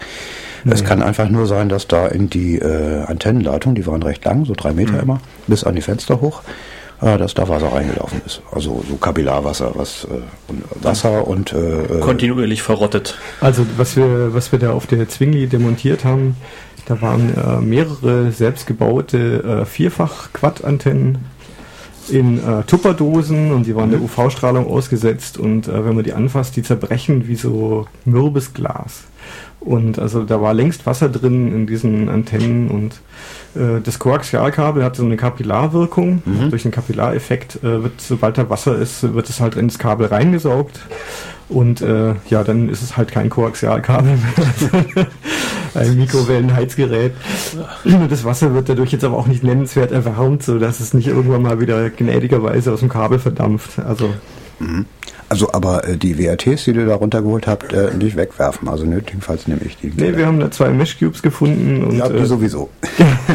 Es 0.68 0.84
kann 0.84 1.02
einfach 1.02 1.28
nur 1.28 1.46
sein, 1.46 1.68
dass 1.68 1.88
da 1.88 2.06
in 2.06 2.28
die 2.28 2.58
äh, 2.58 3.02
Antennenleitung, 3.04 3.74
die 3.74 3.86
waren 3.86 4.02
recht 4.02 4.24
lang, 4.24 4.44
so 4.44 4.52
drei 4.54 4.72
Meter 4.72 5.00
immer, 5.00 5.20
bis 5.46 5.64
an 5.64 5.74
die 5.74 5.80
Fenster 5.80 6.20
hoch, 6.20 6.42
äh, 7.00 7.16
dass 7.16 7.34
da 7.34 7.48
Wasser 7.48 7.72
reingelaufen 7.72 8.20
ist. 8.26 8.42
Also 8.52 8.84
so 8.88 8.96
Kapillarwasser, 8.96 9.72
was 9.74 10.04
äh, 10.04 10.84
Wasser 10.84 11.26
und 11.26 11.52
äh, 11.52 11.82
äh, 11.84 12.00
Kontinuierlich 12.00 12.62
verrottet. 12.62 13.16
Also 13.40 13.64
was 13.76 13.96
wir, 13.96 14.34
was 14.34 14.52
wir 14.52 14.58
da 14.58 14.72
auf 14.72 14.86
der 14.86 15.08
Zwingli 15.08 15.46
demontiert 15.46 16.04
haben, 16.04 16.36
da 16.90 17.00
waren 17.00 17.32
äh, 17.36 17.60
mehrere 17.60 18.32
selbstgebaute 18.32 19.60
äh, 19.60 19.64
Vierfach-Quad-Antennen 19.64 21.18
in 22.08 22.38
äh, 22.38 22.64
Tupperdosen 22.64 23.52
und 23.52 23.66
die 23.66 23.76
waren 23.76 23.92
der 23.92 24.02
UV-Strahlung 24.02 24.66
ausgesetzt 24.66 25.38
und 25.38 25.68
äh, 25.68 25.84
wenn 25.84 25.94
man 25.94 26.02
die 26.02 26.14
anfasst, 26.14 26.56
die 26.56 26.64
zerbrechen 26.64 27.28
wie 27.28 27.36
so 27.36 27.86
mürbes 28.04 28.54
Glas. 28.54 29.04
Und 29.60 29.98
also 29.98 30.24
da 30.24 30.40
war 30.40 30.54
längst 30.54 30.86
Wasser 30.86 31.08
drin 31.08 31.52
in 31.54 31.66
diesen 31.66 32.08
Antennen 32.08 32.68
und 32.68 33.00
äh, 33.54 33.80
das 33.82 33.98
Koaxialkabel 33.98 34.82
hat 34.82 34.96
so 34.96 35.04
eine 35.04 35.16
Kapillarwirkung. 35.16 36.22
Durch 36.50 36.62
den 36.62 36.70
Kapillareffekt 36.70 37.56
äh, 37.56 37.82
wird, 37.82 38.00
sobald 38.00 38.38
da 38.38 38.48
Wasser 38.48 38.76
ist, 38.76 39.14
wird 39.14 39.28
es 39.28 39.40
halt 39.40 39.56
ins 39.56 39.78
Kabel 39.78 40.06
reingesaugt. 40.06 40.80
Und 41.50 41.82
äh, 41.82 42.14
ja, 42.28 42.44
dann 42.44 42.68
ist 42.68 42.80
es 42.80 42.96
halt 42.96 43.10
kein 43.10 43.28
Koaxialkabel 43.28 44.16
mehr. 44.16 45.06
Ein 45.74 45.96
Mikrowellenheizgerät. 45.96 47.12
Das 48.08 48.24
Wasser 48.24 48.54
wird 48.54 48.68
dadurch 48.68 48.92
jetzt 48.92 49.04
aber 49.04 49.16
auch 49.16 49.26
nicht 49.26 49.42
nennenswert 49.42 49.92
erwärmt, 49.92 50.42
sodass 50.42 50.80
es 50.80 50.94
nicht 50.94 51.08
irgendwann 51.08 51.42
mal 51.42 51.60
wieder 51.60 51.90
gnädigerweise 51.90 52.72
aus 52.72 52.80
dem 52.80 52.88
Kabel 52.88 53.18
verdampft. 53.18 53.78
Also 53.80 54.14
also 55.30 55.52
aber 55.52 55.86
äh, 55.86 55.96
die 55.96 56.18
WRTs, 56.18 56.64
die 56.64 56.72
du 56.72 56.84
da 56.84 56.96
runtergeholt 56.96 57.46
habt, 57.46 57.72
äh, 57.72 57.94
nicht 57.94 58.16
wegwerfen. 58.16 58.68
Also 58.68 58.84
nötigenfalls 58.84 59.46
nehme 59.46 59.62
ich 59.64 59.76
die. 59.76 59.92
nee, 59.96 60.16
wir 60.16 60.26
haben 60.26 60.40
da 60.40 60.50
zwei 60.50 60.70
Mesh-Cubes 60.70 61.22
gefunden 61.22 61.84
und, 61.84 61.96
ja, 61.96 62.08
die 62.08 62.18
äh, 62.18 62.26
sowieso. 62.26 62.68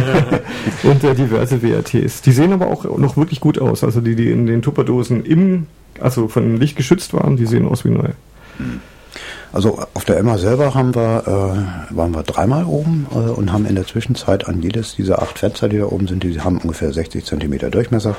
und 0.84 1.04
äh, 1.04 1.16
diverse 1.16 1.64
WRTs. 1.64 2.22
Die 2.22 2.32
sehen 2.32 2.52
aber 2.52 2.68
auch 2.68 2.84
noch 2.98 3.16
wirklich 3.16 3.40
gut 3.40 3.60
aus. 3.60 3.84
Also 3.84 4.02
die, 4.02 4.16
die 4.16 4.30
in 4.30 4.46
den 4.46 4.62
Tupperdosen 4.62 5.26
im, 5.26 5.68
also 6.00 6.28
von 6.28 6.58
Licht 6.58 6.76
geschützt 6.76 7.14
waren, 7.14 7.38
die 7.38 7.46
sehen 7.46 7.66
aus 7.66 7.86
wie 7.86 7.90
neu. 7.92 8.10
Also 9.54 9.80
auf 9.94 10.04
der 10.04 10.18
Emma 10.18 10.38
selber 10.38 10.74
haben 10.74 10.94
wir, 10.94 11.24
äh, 11.90 11.96
waren 11.96 12.14
wir 12.14 12.24
dreimal 12.24 12.66
oben 12.66 13.08
äh, 13.14 13.16
und 13.16 13.54
haben 13.54 13.66
in 13.66 13.76
der 13.76 13.88
Zwischenzeit 13.88 14.50
an 14.50 14.62
jedes 14.62 14.98
dieser 14.98 15.22
acht 15.22 15.40
Fenster, 15.40 15.70
die 15.70 15.78
da 15.78 15.86
oben 15.86 16.10
sind, 16.10 16.24
die 16.24 16.42
haben 16.42 16.58
ungefähr 16.58 16.92
60 16.92 17.24
Zentimeter 17.24 17.70
Durchmesser. 17.70 18.18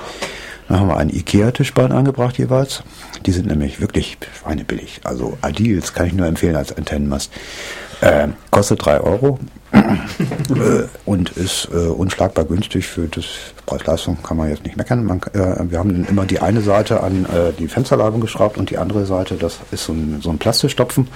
Dann 0.69 0.81
haben 0.81 0.89
wir 0.89 0.97
einen 0.97 1.11
Ikea-Tischbein 1.11 1.93
angebracht 1.93 2.39
jeweils. 2.39 2.83
Die 3.25 3.33
sind 3.33 3.47
nämlich 3.47 3.81
wirklich 3.81 4.19
schweinebillig. 4.41 5.01
Also 5.05 5.39
Adils 5.41 5.93
kann 5.93 6.07
ich 6.07 6.13
nur 6.13 6.27
empfehlen 6.27 6.57
als 6.57 6.77
Antennenmast. 6.77 7.33
Äh, 8.01 8.29
kostet 8.51 8.85
drei 8.85 9.01
Euro 9.01 9.39
und 11.07 11.31
ist 11.31 11.69
äh, 11.73 11.77
unschlagbar 11.77 12.45
günstig 12.45 12.87
für 12.87 13.09
das 13.09 13.25
Preis-Leistung, 13.65 14.19
kann 14.23 14.37
man 14.37 14.51
jetzt 14.51 14.65
nicht 14.65 14.77
meckern. 14.77 15.05
Man, 15.05 15.21
äh, 15.33 15.71
wir 15.71 15.79
haben 15.79 15.93
dann 15.93 16.05
immer 16.05 16.27
die 16.27 16.41
eine 16.41 16.61
Seite 16.61 17.03
an 17.03 17.25
äh, 17.25 17.53
die 17.59 17.69
Fensterladung 17.69 18.21
geschraubt 18.21 18.59
und 18.59 18.71
die 18.71 18.79
andere 18.79 19.07
Seite, 19.07 19.37
das 19.37 19.59
ist 19.71 19.85
so 19.85 19.93
ein, 19.93 20.21
so 20.21 20.31
ein 20.31 20.39
Plastikstopfen. 20.39 21.09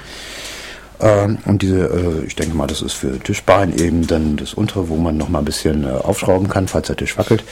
Ähm, 1.01 1.39
und 1.45 1.63
diese, 1.63 1.87
äh, 1.87 2.25
ich 2.27 2.37
denke 2.37 2.57
mal, 2.57 2.67
das 2.67 2.83
ist 2.83 2.95
für 2.95 3.19
Tischbein 3.19 3.77
eben 3.77 4.07
dann 4.07 4.37
das 4.37 4.55
untere, 4.55 4.89
wo 4.89 4.97
man 4.97 5.17
noch 5.17 5.29
mal 5.29 5.41
ein 5.41 5.45
bisschen 5.45 5.85
äh, 5.85 5.91
aufschrauben 5.91 6.49
kann, 6.49 6.69
falls 6.69 6.89
der 6.89 6.97
Tisch 6.97 7.17
wackelt. 7.17 7.45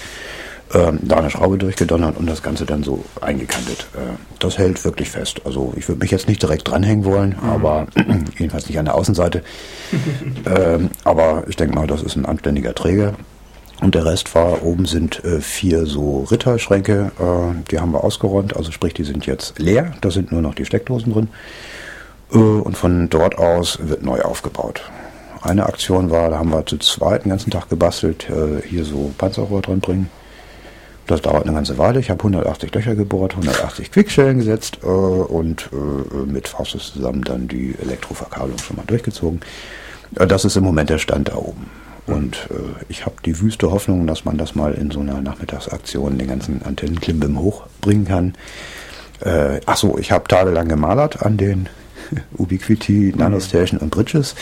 Ähm, 0.74 0.98
da 1.02 1.16
eine 1.16 1.30
Schraube 1.30 1.56
durchgedonnert 1.56 2.18
und 2.18 2.28
das 2.28 2.42
Ganze 2.42 2.66
dann 2.66 2.82
so 2.82 3.02
eingekantet. 3.22 3.86
Äh, 3.94 4.16
das 4.38 4.58
hält 4.58 4.84
wirklich 4.84 5.08
fest. 5.10 5.40
Also 5.44 5.72
ich 5.76 5.88
würde 5.88 6.00
mich 6.00 6.10
jetzt 6.10 6.28
nicht 6.28 6.42
direkt 6.42 6.68
dranhängen 6.68 7.06
wollen, 7.06 7.36
aber 7.40 7.86
jedenfalls 8.38 8.68
nicht 8.68 8.78
an 8.78 8.84
der 8.84 8.94
Außenseite. 8.94 9.42
ähm, 10.46 10.90
aber 11.04 11.44
ich 11.48 11.56
denke 11.56 11.74
mal, 11.74 11.86
das 11.86 12.02
ist 12.02 12.16
ein 12.16 12.26
anständiger 12.26 12.74
Träger. 12.74 13.14
Und 13.80 13.94
der 13.94 14.04
Rest 14.04 14.34
war, 14.34 14.62
oben 14.62 14.86
sind 14.86 15.24
äh, 15.24 15.40
vier 15.40 15.86
so 15.86 16.26
Ritterschränke, 16.30 17.12
äh, 17.18 17.70
die 17.70 17.78
haben 17.78 17.92
wir 17.92 18.02
ausgeräumt, 18.02 18.56
also 18.56 18.72
sprich, 18.72 18.92
die 18.92 19.04
sind 19.04 19.24
jetzt 19.24 19.58
leer, 19.58 19.94
da 20.00 20.10
sind 20.10 20.32
nur 20.32 20.42
noch 20.42 20.54
die 20.54 20.64
Steckdosen 20.64 21.12
drin. 21.12 21.28
Äh, 22.32 22.36
und 22.36 22.76
von 22.76 23.08
dort 23.08 23.38
aus 23.38 23.78
wird 23.80 24.02
neu 24.02 24.20
aufgebaut. 24.20 24.82
Eine 25.40 25.66
Aktion 25.66 26.10
war, 26.10 26.30
da 26.30 26.38
haben 26.38 26.50
wir 26.50 26.66
zu 26.66 26.76
zweit 26.78 27.24
den 27.24 27.30
ganzen 27.30 27.52
Tag 27.52 27.68
gebastelt, 27.68 28.28
äh, 28.28 28.66
hier 28.66 28.84
so 28.84 29.12
Panzerrohr 29.16 29.62
dran 29.62 29.80
bringen. 29.80 30.10
Das 31.08 31.22
dauert 31.22 31.44
eine 31.44 31.54
ganze 31.54 31.78
Weile. 31.78 32.00
Ich 32.00 32.10
habe 32.10 32.20
180 32.20 32.72
Löcher 32.74 32.94
gebohrt, 32.94 33.32
180 33.32 33.90
Quickschellen 33.90 34.38
gesetzt 34.38 34.80
äh, 34.82 34.86
und 34.86 35.70
äh, 35.72 36.30
mit 36.30 36.48
Faustus 36.48 36.92
zusammen 36.92 37.24
dann 37.24 37.48
die 37.48 37.74
Elektroverkabelung 37.80 38.58
schon 38.58 38.76
mal 38.76 38.84
durchgezogen. 38.86 39.40
Äh, 40.16 40.26
das 40.26 40.44
ist 40.44 40.56
im 40.56 40.64
Moment 40.64 40.90
der 40.90 40.98
Stand 40.98 41.28
da 41.28 41.36
oben. 41.36 41.70
Und 42.06 42.48
äh, 42.50 42.84
ich 42.90 43.06
habe 43.06 43.16
die 43.24 43.40
wüste 43.40 43.70
Hoffnung, 43.70 44.06
dass 44.06 44.26
man 44.26 44.36
das 44.36 44.54
mal 44.54 44.74
in 44.74 44.90
so 44.90 45.00
einer 45.00 45.20
Nachmittagsaktion 45.22 46.18
den 46.18 46.28
ganzen 46.28 46.62
Antennenklimbim 46.62 47.38
hochbringen 47.40 48.06
kann. 48.06 48.34
Äh, 49.20 49.60
ach 49.64 49.78
so, 49.78 49.96
ich 49.96 50.12
habe 50.12 50.28
tagelang 50.28 50.68
gemalert 50.68 51.22
an 51.22 51.38
den 51.38 51.70
Ubiquiti, 52.36 53.12
Nanostation 53.16 53.80
und 53.80 53.90
Bridges. 53.90 54.34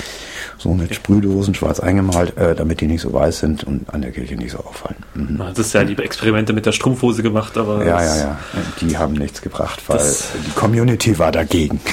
So 0.59 0.72
mit 0.74 0.94
Sprühdosen 0.94 1.55
schwarz 1.55 1.81
eingemalt, 1.81 2.37
äh, 2.37 2.55
damit 2.55 2.81
die 2.81 2.87
nicht 2.87 3.02
so 3.02 3.12
weiß 3.12 3.40
sind 3.40 3.64
und 3.64 3.92
an 3.92 4.02
der 4.02 4.11
Kirche 4.12 4.37
nicht 4.37 4.52
so 4.52 4.59
auffallen. 4.59 4.96
Mhm. 5.14 5.38
Das 5.38 5.59
ist 5.59 5.72
ja 5.74 5.85
die 5.85 5.96
Experimente 6.02 6.52
mit 6.52 6.64
der 6.66 6.72
Strumpfhose 6.72 7.22
gemacht, 7.22 7.57
aber 7.59 7.85
Ja, 7.85 8.02
ja, 8.02 8.16
ja. 8.16 8.38
Die 8.81 8.96
haben 8.96 9.14
nichts 9.14 9.42
gebracht, 9.42 9.83
weil 9.87 10.00
die 10.46 10.50
Community 10.52 11.18
war 11.18 11.33
dagegen. 11.33 11.81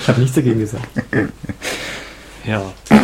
Ich 0.00 0.08
habe 0.08 0.20
nichts 0.20 0.34
dagegen 0.36 0.60
gesagt. 0.60 0.86
Ja. 2.44 2.60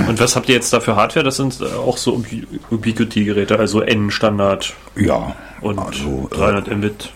Und 0.08 0.18
was 0.18 0.34
habt 0.34 0.48
ihr 0.48 0.56
jetzt 0.56 0.72
da 0.72 0.80
für 0.80 0.96
Hardware? 0.96 1.24
Das 1.24 1.36
sind 1.36 1.60
äh, 1.60 1.66
auch 1.66 1.96
so 1.96 2.12
Ubi- 2.16 2.44
Ubiquiti-Geräte, 2.72 3.56
also 3.56 3.82
N-Standard 3.82 4.74
Ja, 4.96 5.36
und 5.60 5.78
also, 5.78 6.28
äh, 6.32 6.34
300 6.34 6.76
Mbit. 6.76 7.10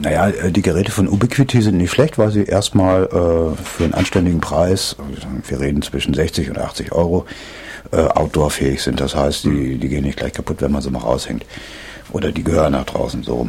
Naja, 0.00 0.28
äh, 0.28 0.50
die 0.50 0.62
Geräte 0.62 0.92
von 0.92 1.08
Ubiquiti 1.08 1.62
sind 1.62 1.76
nicht 1.76 1.90
schlecht, 1.90 2.18
weil 2.18 2.30
sie 2.30 2.44
erstmal 2.44 3.04
äh, 3.04 3.56
für 3.62 3.84
einen 3.84 3.94
anständigen 3.94 4.40
Preis, 4.40 4.96
wir 5.46 5.60
reden 5.60 5.82
zwischen 5.82 6.14
60 6.14 6.50
und 6.50 6.58
80 6.58 6.92
Euro, 6.92 7.26
äh, 7.92 7.96
outdoorfähig 7.96 8.82
sind. 8.82 9.00
Das 9.00 9.14
heißt, 9.14 9.44
die, 9.44 9.78
die 9.78 9.88
gehen 9.88 10.04
nicht 10.04 10.18
gleich 10.18 10.32
kaputt, 10.32 10.60
wenn 10.60 10.72
man 10.72 10.82
sie 10.82 10.90
mal 10.90 11.00
raushängt. 11.00 11.44
Oder 12.12 12.32
die 12.32 12.44
gehören 12.44 12.72
nach 12.72 12.84
draußen 12.84 13.22
so. 13.22 13.48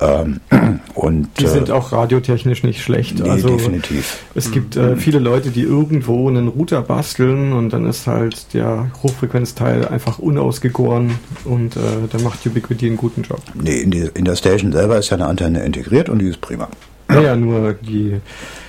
Ähm, 0.00 0.40
und, 0.94 1.28
die 1.38 1.44
äh, 1.44 1.48
sind 1.48 1.70
auch 1.70 1.92
radiotechnisch 1.92 2.62
nicht 2.62 2.82
schlecht. 2.82 3.20
nee, 3.20 3.28
also 3.28 3.48
definitiv. 3.48 4.18
es 4.34 4.50
gibt 4.50 4.76
äh, 4.76 4.96
viele 4.96 5.18
Leute, 5.18 5.50
die 5.50 5.62
irgendwo 5.62 6.28
einen 6.28 6.48
Router 6.48 6.82
basteln 6.82 7.52
und 7.52 7.72
dann 7.72 7.86
ist 7.86 8.06
halt 8.06 8.52
der 8.52 8.90
Hochfrequenzteil 9.02 9.88
einfach 9.88 10.18
unausgegoren 10.18 11.18
und 11.44 11.76
äh, 11.76 11.80
dann 12.10 12.22
macht 12.22 12.46
Ubiquiti 12.46 12.86
einen 12.86 12.96
guten 12.96 13.22
Job. 13.22 13.40
Nee, 13.54 13.80
in, 13.80 13.90
die, 13.90 14.10
in 14.14 14.24
der 14.24 14.36
Station 14.36 14.72
selber 14.72 14.98
ist 14.98 15.10
ja 15.10 15.16
eine 15.16 15.26
Antenne 15.26 15.64
integriert 15.64 16.08
und 16.08 16.18
die 16.18 16.28
ist 16.28 16.40
prima. 16.40 16.68
Naja, 17.08 17.36
nur 17.36 17.72
die 17.74 18.20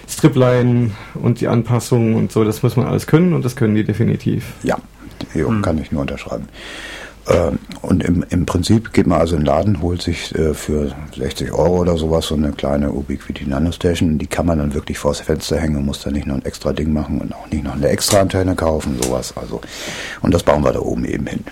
Stripline 0.08 0.92
und 1.16 1.42
die 1.42 1.48
Anpassungen 1.48 2.16
und 2.16 2.32
so, 2.32 2.44
das 2.44 2.64
muss 2.64 2.78
man 2.78 2.86
alles 2.86 3.08
können 3.08 3.34
und 3.34 3.44
das 3.44 3.56
können 3.56 3.76
die 3.76 3.84
definitiv. 3.84 4.54
Ja, 4.64 4.78
jo, 5.34 5.52
kann 5.62 5.78
ich 5.80 5.92
nur 5.92 6.02
unterschreiben. 6.02 6.48
Ähm, 7.30 7.60
und 7.82 8.04
im, 8.04 8.24
im 8.30 8.46
Prinzip 8.46 8.94
geht 8.94 9.08
man 9.08 9.20
also 9.20 9.36
in 9.36 9.42
den 9.42 9.48
Laden, 9.48 9.82
holt 9.82 10.02
sich 10.02 10.34
äh, 10.36 10.54
für 10.54 10.94
60 11.16 11.52
Euro 11.52 11.80
oder 11.82 11.98
sowas 11.98 12.28
so 12.28 12.36
eine 12.36 12.52
kleine 12.52 12.92
Ubiquiti 12.92 13.46
Nanostation. 13.46 14.18
Die 14.18 14.28
kann 14.28 14.46
man 14.46 14.60
dann 14.60 14.74
wirklich 14.74 14.98
vors 14.98 15.20
Fenster 15.20 15.58
hängen 15.58 15.78
und 15.78 15.86
muss 15.86 16.02
dann 16.02 16.14
nicht 16.14 16.28
noch 16.28 16.36
ein 16.36 16.46
extra 16.46 16.74
Ding 16.74 16.94
machen 16.94 17.20
und 17.20 17.34
auch 17.34 17.50
nicht 17.52 17.64
noch 17.64 17.76
eine 17.76 17.90
extra 17.90 18.22
Antenne 18.22 18.56
kaufen, 18.56 18.98
sowas. 19.02 19.34
Also, 19.36 19.62
und 20.22 20.34
das 20.34 20.44
bauen 20.44 20.64
wir 20.64 20.72
da 20.72 20.80
oben 20.80 21.06
eben 21.06 21.28
hin. 21.28 21.44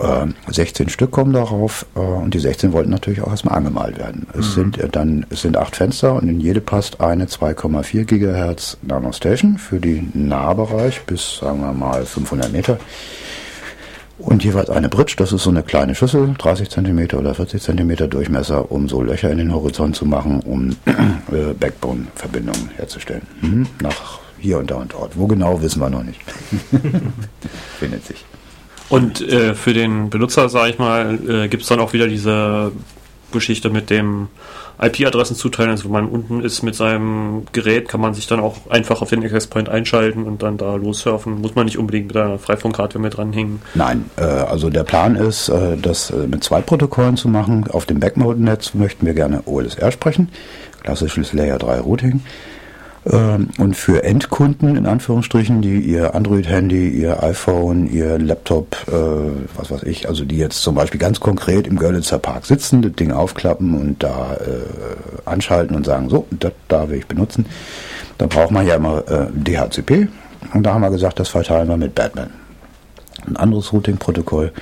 Ähm, 0.00 0.34
16 0.48 0.90
Stück 0.90 1.10
kommen 1.10 1.32
darauf 1.32 1.84
äh, 1.96 1.98
und 1.98 2.32
die 2.32 2.38
16 2.38 2.72
wollten 2.72 2.90
natürlich 2.90 3.20
auch 3.20 3.30
erstmal 3.30 3.56
angemalt 3.56 3.98
werden. 3.98 4.28
Es 4.38 4.54
sind 4.54 4.78
äh, 4.78 4.88
dann 4.88 5.26
es 5.30 5.42
sind 5.42 5.56
acht 5.56 5.74
Fenster 5.74 6.14
und 6.14 6.28
in 6.28 6.38
jede 6.38 6.60
passt 6.60 7.00
eine 7.00 7.24
2,4 7.24 8.04
Gigahertz 8.04 8.76
Nanostation 8.82 9.58
für 9.58 9.80
den 9.80 10.12
Nahbereich 10.14 11.02
bis 11.04 11.38
sagen 11.40 11.60
wir 11.60 11.72
mal 11.72 12.06
500 12.06 12.52
Meter. 12.52 12.78
Und 14.18 14.42
jeweils 14.42 14.68
eine 14.68 14.88
Bridge, 14.88 15.14
das 15.16 15.32
ist 15.32 15.44
so 15.44 15.50
eine 15.50 15.62
kleine 15.62 15.94
Schüssel, 15.94 16.34
30 16.36 16.70
cm 16.70 17.10
oder 17.16 17.34
40 17.34 17.62
cm 17.62 18.10
Durchmesser, 18.10 18.70
um 18.70 18.88
so 18.88 19.00
Löcher 19.00 19.30
in 19.30 19.38
den 19.38 19.54
Horizont 19.54 19.94
zu 19.94 20.06
machen, 20.06 20.40
um 20.40 20.70
äh, 20.86 21.54
Backbone-Verbindungen 21.58 22.70
herzustellen. 22.76 23.22
Mhm. 23.40 23.66
Nach 23.80 24.18
hier 24.40 24.58
und 24.58 24.70
da 24.70 24.76
und 24.76 24.92
dort. 24.92 25.16
Wo 25.16 25.26
genau, 25.26 25.62
wissen 25.62 25.80
wir 25.80 25.90
noch 25.90 26.02
nicht. 26.02 26.20
Findet 27.78 28.04
sich. 28.04 28.24
Und 28.88 29.20
äh, 29.20 29.54
für 29.54 29.74
den 29.74 30.10
Benutzer, 30.10 30.48
sage 30.48 30.70
ich 30.70 30.78
mal, 30.78 31.18
äh, 31.28 31.48
gibt 31.48 31.62
es 31.62 31.68
dann 31.68 31.80
auch 31.80 31.92
wieder 31.92 32.08
diese 32.08 32.72
Geschichte 33.32 33.70
mit 33.70 33.90
dem 33.90 34.28
IP-Adressen 34.80 35.36
zuteilen. 35.36 35.70
Also 35.70 35.84
wenn 35.84 35.92
man 35.92 36.08
unten 36.08 36.40
ist 36.40 36.62
mit 36.62 36.74
seinem 36.74 37.44
Gerät, 37.52 37.88
kann 37.88 38.00
man 38.00 38.14
sich 38.14 38.26
dann 38.26 38.40
auch 38.40 38.70
einfach 38.70 39.02
auf 39.02 39.10
den 39.10 39.22
Access 39.24 39.46
Point 39.46 39.68
einschalten 39.68 40.24
und 40.24 40.42
dann 40.42 40.56
da 40.56 40.76
lossurfen. 40.76 41.40
Muss 41.40 41.54
man 41.54 41.64
nicht 41.64 41.78
unbedingt 41.78 42.06
mit 42.06 42.16
der 42.16 42.38
Freifunk-Hardware 42.38 43.02
mit 43.02 43.16
dranhängen. 43.16 43.60
Nein, 43.74 44.10
äh, 44.16 44.22
also 44.22 44.70
der 44.70 44.84
Plan 44.84 45.16
ist, 45.16 45.48
äh, 45.48 45.76
das 45.76 46.10
äh, 46.10 46.26
mit 46.26 46.44
zwei 46.44 46.60
Protokollen 46.60 47.16
zu 47.16 47.28
machen. 47.28 47.66
Auf 47.70 47.86
dem 47.86 48.00
Backmode-Netz 48.00 48.74
möchten 48.74 49.06
wir 49.06 49.14
gerne 49.14 49.42
OLSR 49.46 49.92
sprechen, 49.92 50.30
klassisches 50.82 51.32
Layer 51.32 51.58
3 51.58 51.80
Routing. 51.80 52.22
Ähm, 53.10 53.48
Und 53.58 53.76
für 53.76 54.04
Endkunden, 54.04 54.76
in 54.76 54.86
Anführungsstrichen, 54.86 55.62
die 55.62 55.80
ihr 55.80 56.14
Android-Handy, 56.14 56.88
ihr 56.90 57.22
iPhone, 57.22 57.90
ihr 57.90 58.18
Laptop, 58.18 58.76
äh, 58.88 58.92
was 59.56 59.70
weiß 59.70 59.84
ich, 59.84 60.08
also 60.08 60.24
die 60.24 60.36
jetzt 60.36 60.62
zum 60.62 60.74
Beispiel 60.74 61.00
ganz 61.00 61.18
konkret 61.20 61.66
im 61.66 61.76
Görlitzer 61.76 62.18
Park 62.18 62.44
sitzen, 62.44 62.82
das 62.82 62.92
Ding 62.92 63.12
aufklappen 63.12 63.74
und 63.74 64.02
da 64.02 64.34
äh, 64.34 65.28
anschalten 65.28 65.74
und 65.74 65.86
sagen, 65.86 66.10
so, 66.10 66.26
das 66.30 66.52
da 66.68 66.90
will 66.90 66.98
ich 66.98 67.06
benutzen, 67.06 67.46
dann 68.18 68.28
braucht 68.28 68.50
man 68.50 68.66
ja 68.66 68.74
immer 68.74 69.02
äh, 69.08 69.26
DHCP. 69.32 70.08
Und 70.52 70.64
da 70.64 70.74
haben 70.74 70.82
wir 70.82 70.90
gesagt, 70.90 71.18
das 71.18 71.28
verteilen 71.28 71.68
wir 71.68 71.76
mit 71.76 71.94
Batman. 71.94 72.30
Ein 73.26 73.36
anderes 73.36 73.72
Routing-Protokoll. 73.72 74.52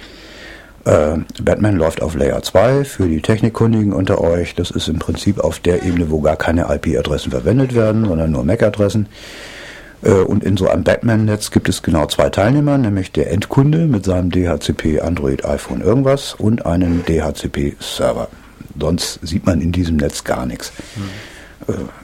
Äh, 0.87 1.18
Batman 1.42 1.77
läuft 1.77 2.01
auf 2.01 2.14
Layer 2.14 2.42
2 2.42 2.85
für 2.85 3.09
die 3.09 3.20
Technikkundigen 3.20 3.92
unter 3.92 4.20
euch. 4.20 4.55
Das 4.55 4.70
ist 4.70 4.88
im 4.88 5.01
Prinzip 5.01 5.40
auf 5.40 5.59
der 5.59 5.83
Ebene, 5.83 6.11
wo 6.11 6.20
gar 6.20 6.37
keine 6.37 6.72
IP-Adressen 6.72 7.33
verwendet 7.33 7.75
werden, 7.75 8.07
sondern 8.07 8.31
nur 8.31 8.44
MAC-Adressen. 8.44 9.09
Äh, 10.03 10.11
und 10.11 10.44
in 10.44 10.57
so 10.57 10.68
einem 10.68 10.85
Batman-Netz 10.85 11.51
gibt 11.51 11.68
es 11.68 11.83
genau 11.83 12.07
zwei 12.07 12.31
Teilnehmer, 12.31 12.79
nämlich 12.79 13.11
der 13.11 13.33
Endkunde 13.33 13.87
mit 13.87 14.05
seinem 14.05 14.31
DHCP 14.31 15.01
Android 15.01 15.44
iPhone 15.44 15.81
irgendwas 15.81 16.35
und 16.35 16.64
einen 16.64 17.05
DHCP-Server. 17.05 18.29
Sonst 18.79 19.18
sieht 19.22 19.44
man 19.44 19.61
in 19.61 19.72
diesem 19.72 19.96
Netz 19.96 20.22
gar 20.22 20.46
nichts. 20.46 20.72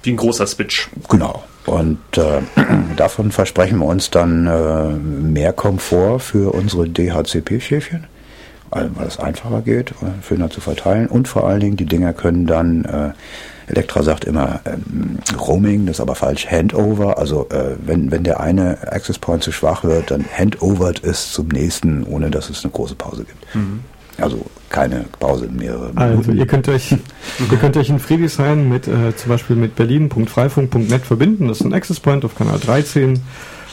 Wie 0.02 0.10
ein 0.10 0.16
großer 0.16 0.46
Switch. 0.46 0.90
Genau. 1.08 1.44
Und 1.66 1.98
äh, 2.16 2.40
davon 2.96 3.30
versprechen 3.30 3.78
wir 3.78 3.86
uns 3.86 4.10
dann 4.10 4.46
äh, 4.46 4.88
mehr 4.88 5.52
Komfort 5.52 6.20
für 6.20 6.52
unsere 6.52 6.88
DHCP-Schäfchen, 6.88 8.04
weil 8.72 8.90
weil 8.94 9.06
es 9.06 9.18
einfacher 9.18 9.60
geht, 9.62 9.92
äh, 10.02 10.26
schöner 10.26 10.50
zu 10.50 10.60
verteilen. 10.60 11.06
Und 11.06 11.28
vor 11.28 11.46
allen 11.46 11.60
Dingen, 11.60 11.76
die 11.76 11.86
Dinger 11.86 12.12
können 12.12 12.46
dann, 12.46 12.84
äh, 12.84 13.10
Elektra 13.68 14.02
sagt 14.02 14.24
immer 14.24 14.60
ähm, 14.64 15.18
Roaming, 15.38 15.86
das 15.86 15.96
ist 15.96 16.00
aber 16.00 16.14
falsch, 16.14 16.46
Handover. 16.50 17.18
Also 17.18 17.48
äh, 17.50 17.76
wenn, 17.84 18.10
wenn 18.10 18.24
der 18.24 18.40
eine 18.40 18.78
Access 18.90 19.18
Point 19.18 19.42
zu 19.42 19.52
schwach 19.52 19.84
wird, 19.84 20.10
dann 20.10 20.24
handovert 20.36 21.04
es 21.04 21.32
zum 21.32 21.48
nächsten, 21.48 22.04
ohne 22.04 22.30
dass 22.30 22.50
es 22.50 22.64
eine 22.64 22.72
große 22.72 22.96
Pause 22.96 23.24
gibt. 23.24 23.46
Also 24.18 24.44
keine 24.68 25.04
Pause, 25.18 25.48
mehrere 25.48 25.90
Also 25.94 26.32
ihr 26.32 26.46
könnt 26.46 26.68
euch, 26.68 26.92
ihr 27.50 27.58
könnt 27.58 27.76
euch 27.76 27.88
in 27.88 27.98
FreeDesign 27.98 28.68
mit 28.68 28.88
äh, 28.88 29.14
zum 29.16 29.28
Beispiel 29.28 29.56
mit 29.56 29.76
berlin.freifunk.net 29.76 31.02
verbinden. 31.02 31.48
Das 31.48 31.60
ist 31.60 31.66
ein 31.66 31.72
Access 31.72 32.00
Point 32.00 32.24
auf 32.24 32.34
Kanal 32.34 32.58
13. 32.58 33.20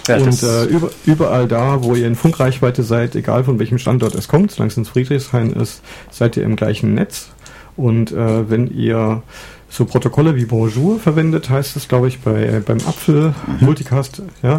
Ja, 0.09 0.17
und 0.17 0.43
äh, 0.43 0.65
über, 0.65 0.89
überall 1.05 1.47
da, 1.47 1.83
wo 1.83 1.95
ihr 1.95 2.07
in 2.07 2.15
Funkreichweite 2.15 2.83
seid, 2.83 3.15
egal 3.15 3.43
von 3.43 3.59
welchem 3.59 3.77
Standort 3.77 4.15
es 4.15 4.27
kommt, 4.27 4.51
solange 4.51 4.71
es 4.71 4.77
in 4.77 4.85
Friedrichshain 4.85 5.53
ist, 5.53 5.81
seid 6.09 6.35
ihr 6.35 6.43
im 6.43 6.55
gleichen 6.55 6.95
Netz. 6.95 7.29
Und 7.77 8.11
äh, 8.11 8.49
wenn 8.49 8.67
ihr 8.75 9.21
so 9.69 9.85
Protokolle 9.85 10.35
wie 10.35 10.45
Bonjour 10.45 10.99
verwendet, 10.99 11.49
heißt 11.49 11.75
es, 11.75 11.87
glaube 11.87 12.07
ich, 12.07 12.19
bei, 12.19 12.43
äh, 12.43 12.61
beim 12.65 12.79
Apfel 12.79 13.33
Multicast, 13.59 14.23
ja, 14.41 14.57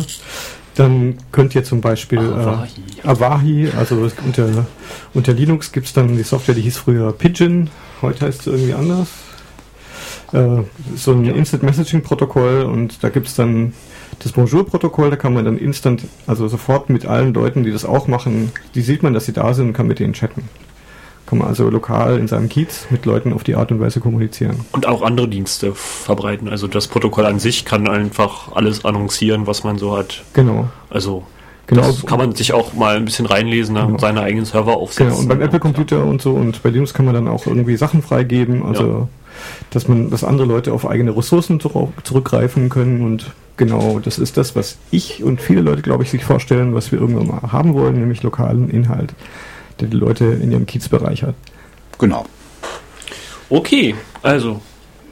dann 0.76 1.18
könnt 1.32 1.54
ihr 1.54 1.64
zum 1.64 1.80
Beispiel 1.80 2.20
Avahi. 2.20 2.70
Äh, 3.02 3.08
Avahi, 3.08 3.68
also 3.76 4.08
unter, 4.24 4.66
unter 5.12 5.32
Linux 5.32 5.72
gibt 5.72 5.86
es 5.86 5.92
dann 5.92 6.16
die 6.16 6.22
Software, 6.22 6.54
die 6.54 6.62
hieß 6.62 6.78
früher 6.78 7.12
Pigeon, 7.12 7.70
heute 8.02 8.26
heißt 8.26 8.40
es 8.42 8.46
irgendwie 8.46 8.74
anders. 8.74 9.08
Äh, 10.32 10.62
so 10.96 11.12
ein 11.12 11.24
Instant 11.26 11.64
Messaging 11.64 12.02
Protokoll 12.02 12.62
und 12.62 13.02
da 13.02 13.08
gibt 13.08 13.26
es 13.26 13.34
dann 13.34 13.74
das 14.20 14.32
Bonjour-Protokoll, 14.32 15.10
da 15.10 15.16
kann 15.16 15.34
man 15.34 15.44
dann 15.44 15.58
instant, 15.58 16.02
also 16.26 16.46
sofort 16.48 16.88
mit 16.90 17.06
allen 17.06 17.34
Leuten, 17.34 17.64
die 17.64 17.72
das 17.72 17.84
auch 17.84 18.06
machen, 18.06 18.52
die 18.74 18.82
sieht 18.82 19.02
man, 19.02 19.12
dass 19.14 19.26
sie 19.26 19.32
da 19.32 19.52
sind 19.54 19.68
und 19.68 19.72
kann 19.72 19.86
mit 19.88 19.98
denen 19.98 20.12
chatten. 20.12 20.44
Kann 21.26 21.38
man 21.38 21.48
also 21.48 21.68
lokal 21.70 22.18
in 22.18 22.26
seinem 22.28 22.48
Kiez 22.48 22.86
mit 22.90 23.06
Leuten 23.06 23.32
auf 23.32 23.44
die 23.44 23.54
Art 23.54 23.70
und 23.70 23.80
Weise 23.80 24.00
kommunizieren. 24.00 24.60
Und 24.72 24.86
auch 24.86 25.02
andere 25.02 25.28
Dienste 25.28 25.74
verbreiten. 25.74 26.48
Also 26.48 26.66
das 26.66 26.88
Protokoll 26.88 27.24
an 27.26 27.38
sich 27.38 27.64
kann 27.64 27.88
einfach 27.88 28.52
alles 28.52 28.84
annoncieren, 28.84 29.46
was 29.46 29.62
man 29.64 29.78
so 29.78 29.96
hat. 29.96 30.22
Genau. 30.34 30.68
Also 30.90 31.24
Genau. 31.68 31.82
das 31.82 32.04
kann 32.04 32.18
man 32.18 32.34
sich 32.34 32.52
auch 32.52 32.74
mal 32.74 32.96
ein 32.96 33.04
bisschen 33.04 33.26
reinlesen, 33.26 33.76
dann 33.76 33.86
Genau. 33.88 33.98
seine 34.00 34.22
eigenen 34.22 34.44
Server 34.44 34.76
aufsetzen. 34.76 35.06
Genau, 35.10 35.20
und 35.20 35.28
beim 35.28 35.40
Apple-Computer 35.40 36.04
und 36.04 36.20
so 36.20 36.32
und 36.32 36.60
bei 36.64 36.70
Linux 36.70 36.92
kann 36.94 37.04
man 37.06 37.14
dann 37.14 37.28
auch 37.28 37.46
irgendwie 37.46 37.76
Sachen 37.76 38.02
freigeben, 38.02 38.64
also 38.66 38.82
Ja. 38.84 39.08
Dass 39.70 39.88
man, 39.88 40.10
dass 40.10 40.24
andere 40.24 40.46
Leute 40.46 40.72
auf 40.72 40.88
eigene 40.88 41.16
Ressourcen 41.16 41.60
zurück- 41.60 41.92
zurückgreifen 42.04 42.68
können 42.68 43.02
und 43.02 43.32
genau, 43.56 43.98
das 43.98 44.18
ist 44.18 44.36
das, 44.36 44.56
was 44.56 44.78
ich 44.90 45.22
und 45.22 45.40
viele 45.40 45.60
Leute, 45.60 45.82
glaube 45.82 46.02
ich, 46.02 46.10
sich 46.10 46.24
vorstellen, 46.24 46.74
was 46.74 46.92
wir 46.92 47.00
irgendwann 47.00 47.26
mal 47.26 47.52
haben 47.52 47.74
wollen, 47.74 47.98
nämlich 47.98 48.22
lokalen 48.22 48.70
Inhalt, 48.70 49.14
der 49.80 49.88
die 49.88 49.96
Leute 49.96 50.24
in 50.24 50.50
ihrem 50.50 50.66
Kiez 50.66 50.88
bereichert. 50.88 51.34
Genau. 51.98 52.24
Okay, 53.50 53.94
also 54.22 54.60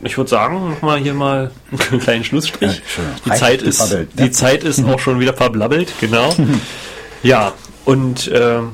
ich 0.03 0.17
würde 0.17 0.31
sagen, 0.31 0.71
mach 0.71 0.83
mal 0.83 0.99
hier 0.99 1.15
mal 1.15 1.51
einen 1.91 2.01
kleinen 2.01 2.25
Schlussstrich. 2.25 2.77
Ja, 2.77 2.83
schön. 2.87 3.05
die 3.27 3.31
Zeit 3.33 3.63
ist, 3.63 3.79
gebabbelt, 3.79 4.11
die 4.19 4.25
ja. 4.25 4.31
Zeit 4.31 4.65
ist 4.65 4.85
auch 4.85 4.99
schon 4.99 5.21
wieder 5.21 5.35
verblabbelt, 5.35 5.93
genau. 6.01 6.35
ja, 7.23 7.53
und 7.85 8.31
ähm, 8.33 8.71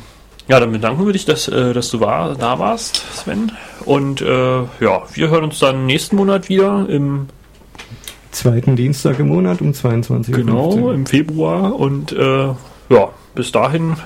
ja, 0.48 0.61
dann 0.61 0.72
bedanken 0.72 1.07
wir 1.07 1.12
dich, 1.12 1.24
dass, 1.24 1.48
äh, 1.48 1.72
dass 1.72 1.90
du 1.90 2.00
war, 2.00 2.35
da 2.35 2.59
warst, 2.59 3.02
Sven. 3.14 3.52
Und 3.85 4.20
äh, 4.20 4.59
ja, 4.80 5.02
wir 5.12 5.30
hören 5.30 5.44
uns 5.44 5.59
dann 5.59 5.87
nächsten 5.87 6.16
Monat 6.16 6.48
wieder 6.48 6.87
im 6.88 7.28
Zweiten 8.35 8.74
Dienstag 8.74 9.20
im 9.20 9.28
Monat 9.28 9.61
um 9.61 9.72
22 9.72 10.35
Uhr. 10.35 10.40
genau 10.40 10.90
im 10.90 11.07
Februar 11.07 11.78
und 11.78 12.11
äh, 12.11 12.46
ja, 12.88 13.09
bis 13.37 13.52
dahin 13.52 13.96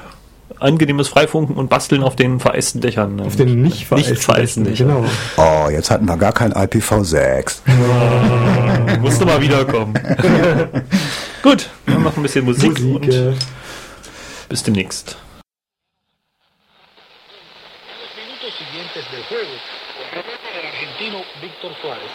angenehmes 0.61 1.09
Freifunken 1.09 1.57
und 1.57 1.71
Basteln 1.71 2.03
auf 2.03 2.15
den 2.15 2.39
vereisten 2.39 2.81
Dächern. 2.81 3.21
Auf 3.21 3.37
den 3.37 3.63
nicht 3.63 3.87
vereisten 3.87 4.17
vereisten 4.17 4.65
Dächern. 4.65 4.89
Genau. 4.89 5.05
Oh, 5.37 5.71
jetzt 5.71 5.91
hatten 5.91 6.07
wir 6.07 6.17
gar 6.17 6.33
kein 6.33 6.53
IPv6. 6.53 7.59
Genau. 7.65 8.99
Musst 9.01 9.21
du 9.21 9.25
mal 9.25 9.41
wiederkommen. 9.41 9.95
Gut, 11.43 11.71
wir 11.87 11.99
machen 11.99 12.19
ein 12.19 12.23
bisschen 12.23 12.45
Musik, 12.45 12.81
Musik, 12.81 12.95
und 12.95 13.09
äh, 13.09 13.33
bis 14.49 14.63
demnächst. 14.63 15.17
antes 18.99 19.13
del 19.13 19.23
juego, 19.25 19.55
el 20.59 20.67
argentino 20.67 21.25
Víctor 21.41 21.73
Suárez. 21.81 22.11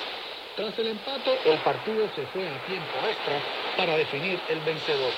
Tras 0.55 0.77
el 0.79 0.87
empate, 0.87 1.39
el 1.45 1.57
partido 1.59 2.09
se 2.15 2.25
fue 2.27 2.47
a 2.47 2.59
tiempo 2.65 2.93
extra 3.07 3.39
para 3.77 3.95
definir 3.95 4.39
el 4.49 4.59
vencedor. 4.59 5.11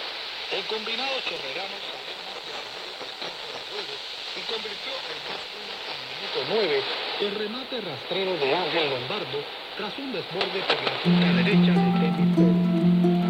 El 0.52 0.64
combinado 0.66 1.20
Chorrerano 1.26 1.76
salió 1.90 2.14
más 2.22 2.38
de 2.38 3.62
juego 3.74 3.96
y 4.36 4.42
convirtió 4.46 4.94
el 4.94 5.20
2-1 5.26 5.74
al 5.90 6.00
minuto 6.14 6.40
9 6.50 6.84
el 7.22 7.36
remate 7.36 7.82
rastrero 7.82 8.38
de 8.38 8.56
Ángel 8.56 8.90
Lombardo 8.92 9.40
tras 9.78 9.98
un 9.98 10.14
desborde 10.14 10.60
por 10.70 10.84
la 10.86 11.02
punta 11.02 11.28
derecha 11.34 11.74
de 11.74 11.90
David 12.06 12.30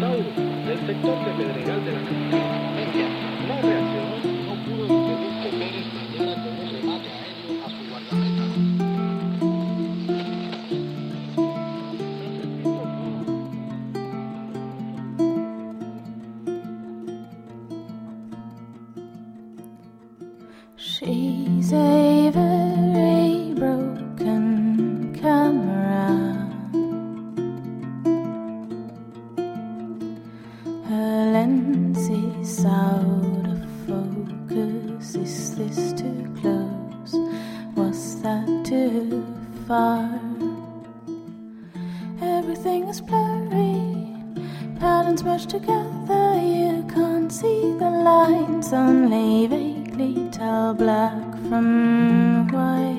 Tauro, 0.00 0.30
del 0.66 0.80
sector 0.86 1.16
de 1.24 1.44
Pedregal 1.44 1.84
de 1.84 1.92
la 1.92 2.00
capital. 2.00 2.45
out 32.64 33.46
of 33.48 33.62
focus. 33.86 35.16
Is 35.16 35.56
this 35.56 35.92
too 36.00 36.32
close? 36.40 37.12
Was 37.74 38.22
that 38.22 38.46
too 38.64 39.26
far? 39.66 40.08
Everything 42.22 42.84
is 42.84 43.00
blurry, 43.00 44.14
patterns 44.78 45.24
merge 45.24 45.46
together. 45.46 46.38
You 46.40 46.86
can't 46.94 47.32
see 47.32 47.72
the 47.80 47.90
lines, 47.90 48.72
only 48.72 49.48
vaguely 49.48 50.28
tell 50.30 50.72
black 50.72 51.20
from 51.48 52.46
white. 52.52 52.95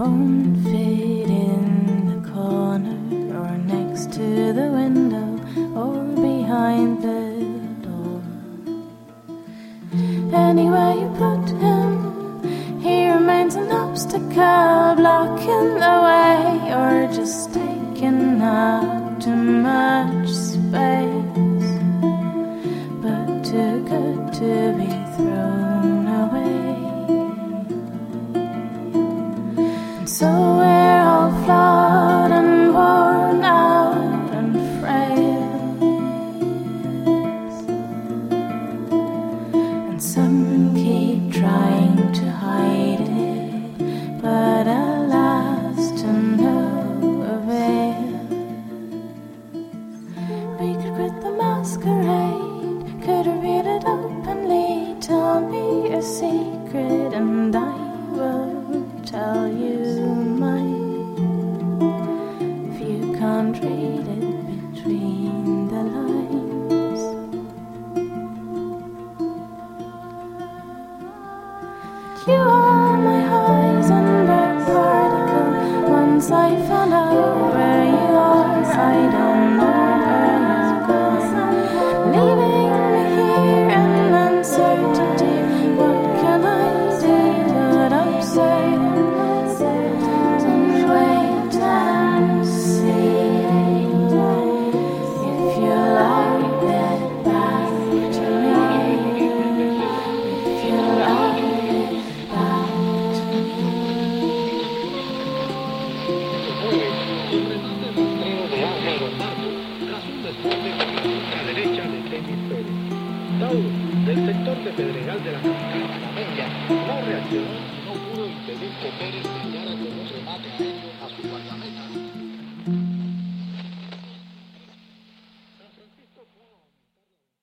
won't 0.00 0.56
fit 0.64 1.28
in 1.28 2.22
the 2.22 2.30
corner 2.30 2.96
or 3.38 3.58
next 3.58 4.10
to 4.10 4.50
the 4.54 4.68
window 4.72 5.28
or 5.78 6.02
behind 6.14 6.99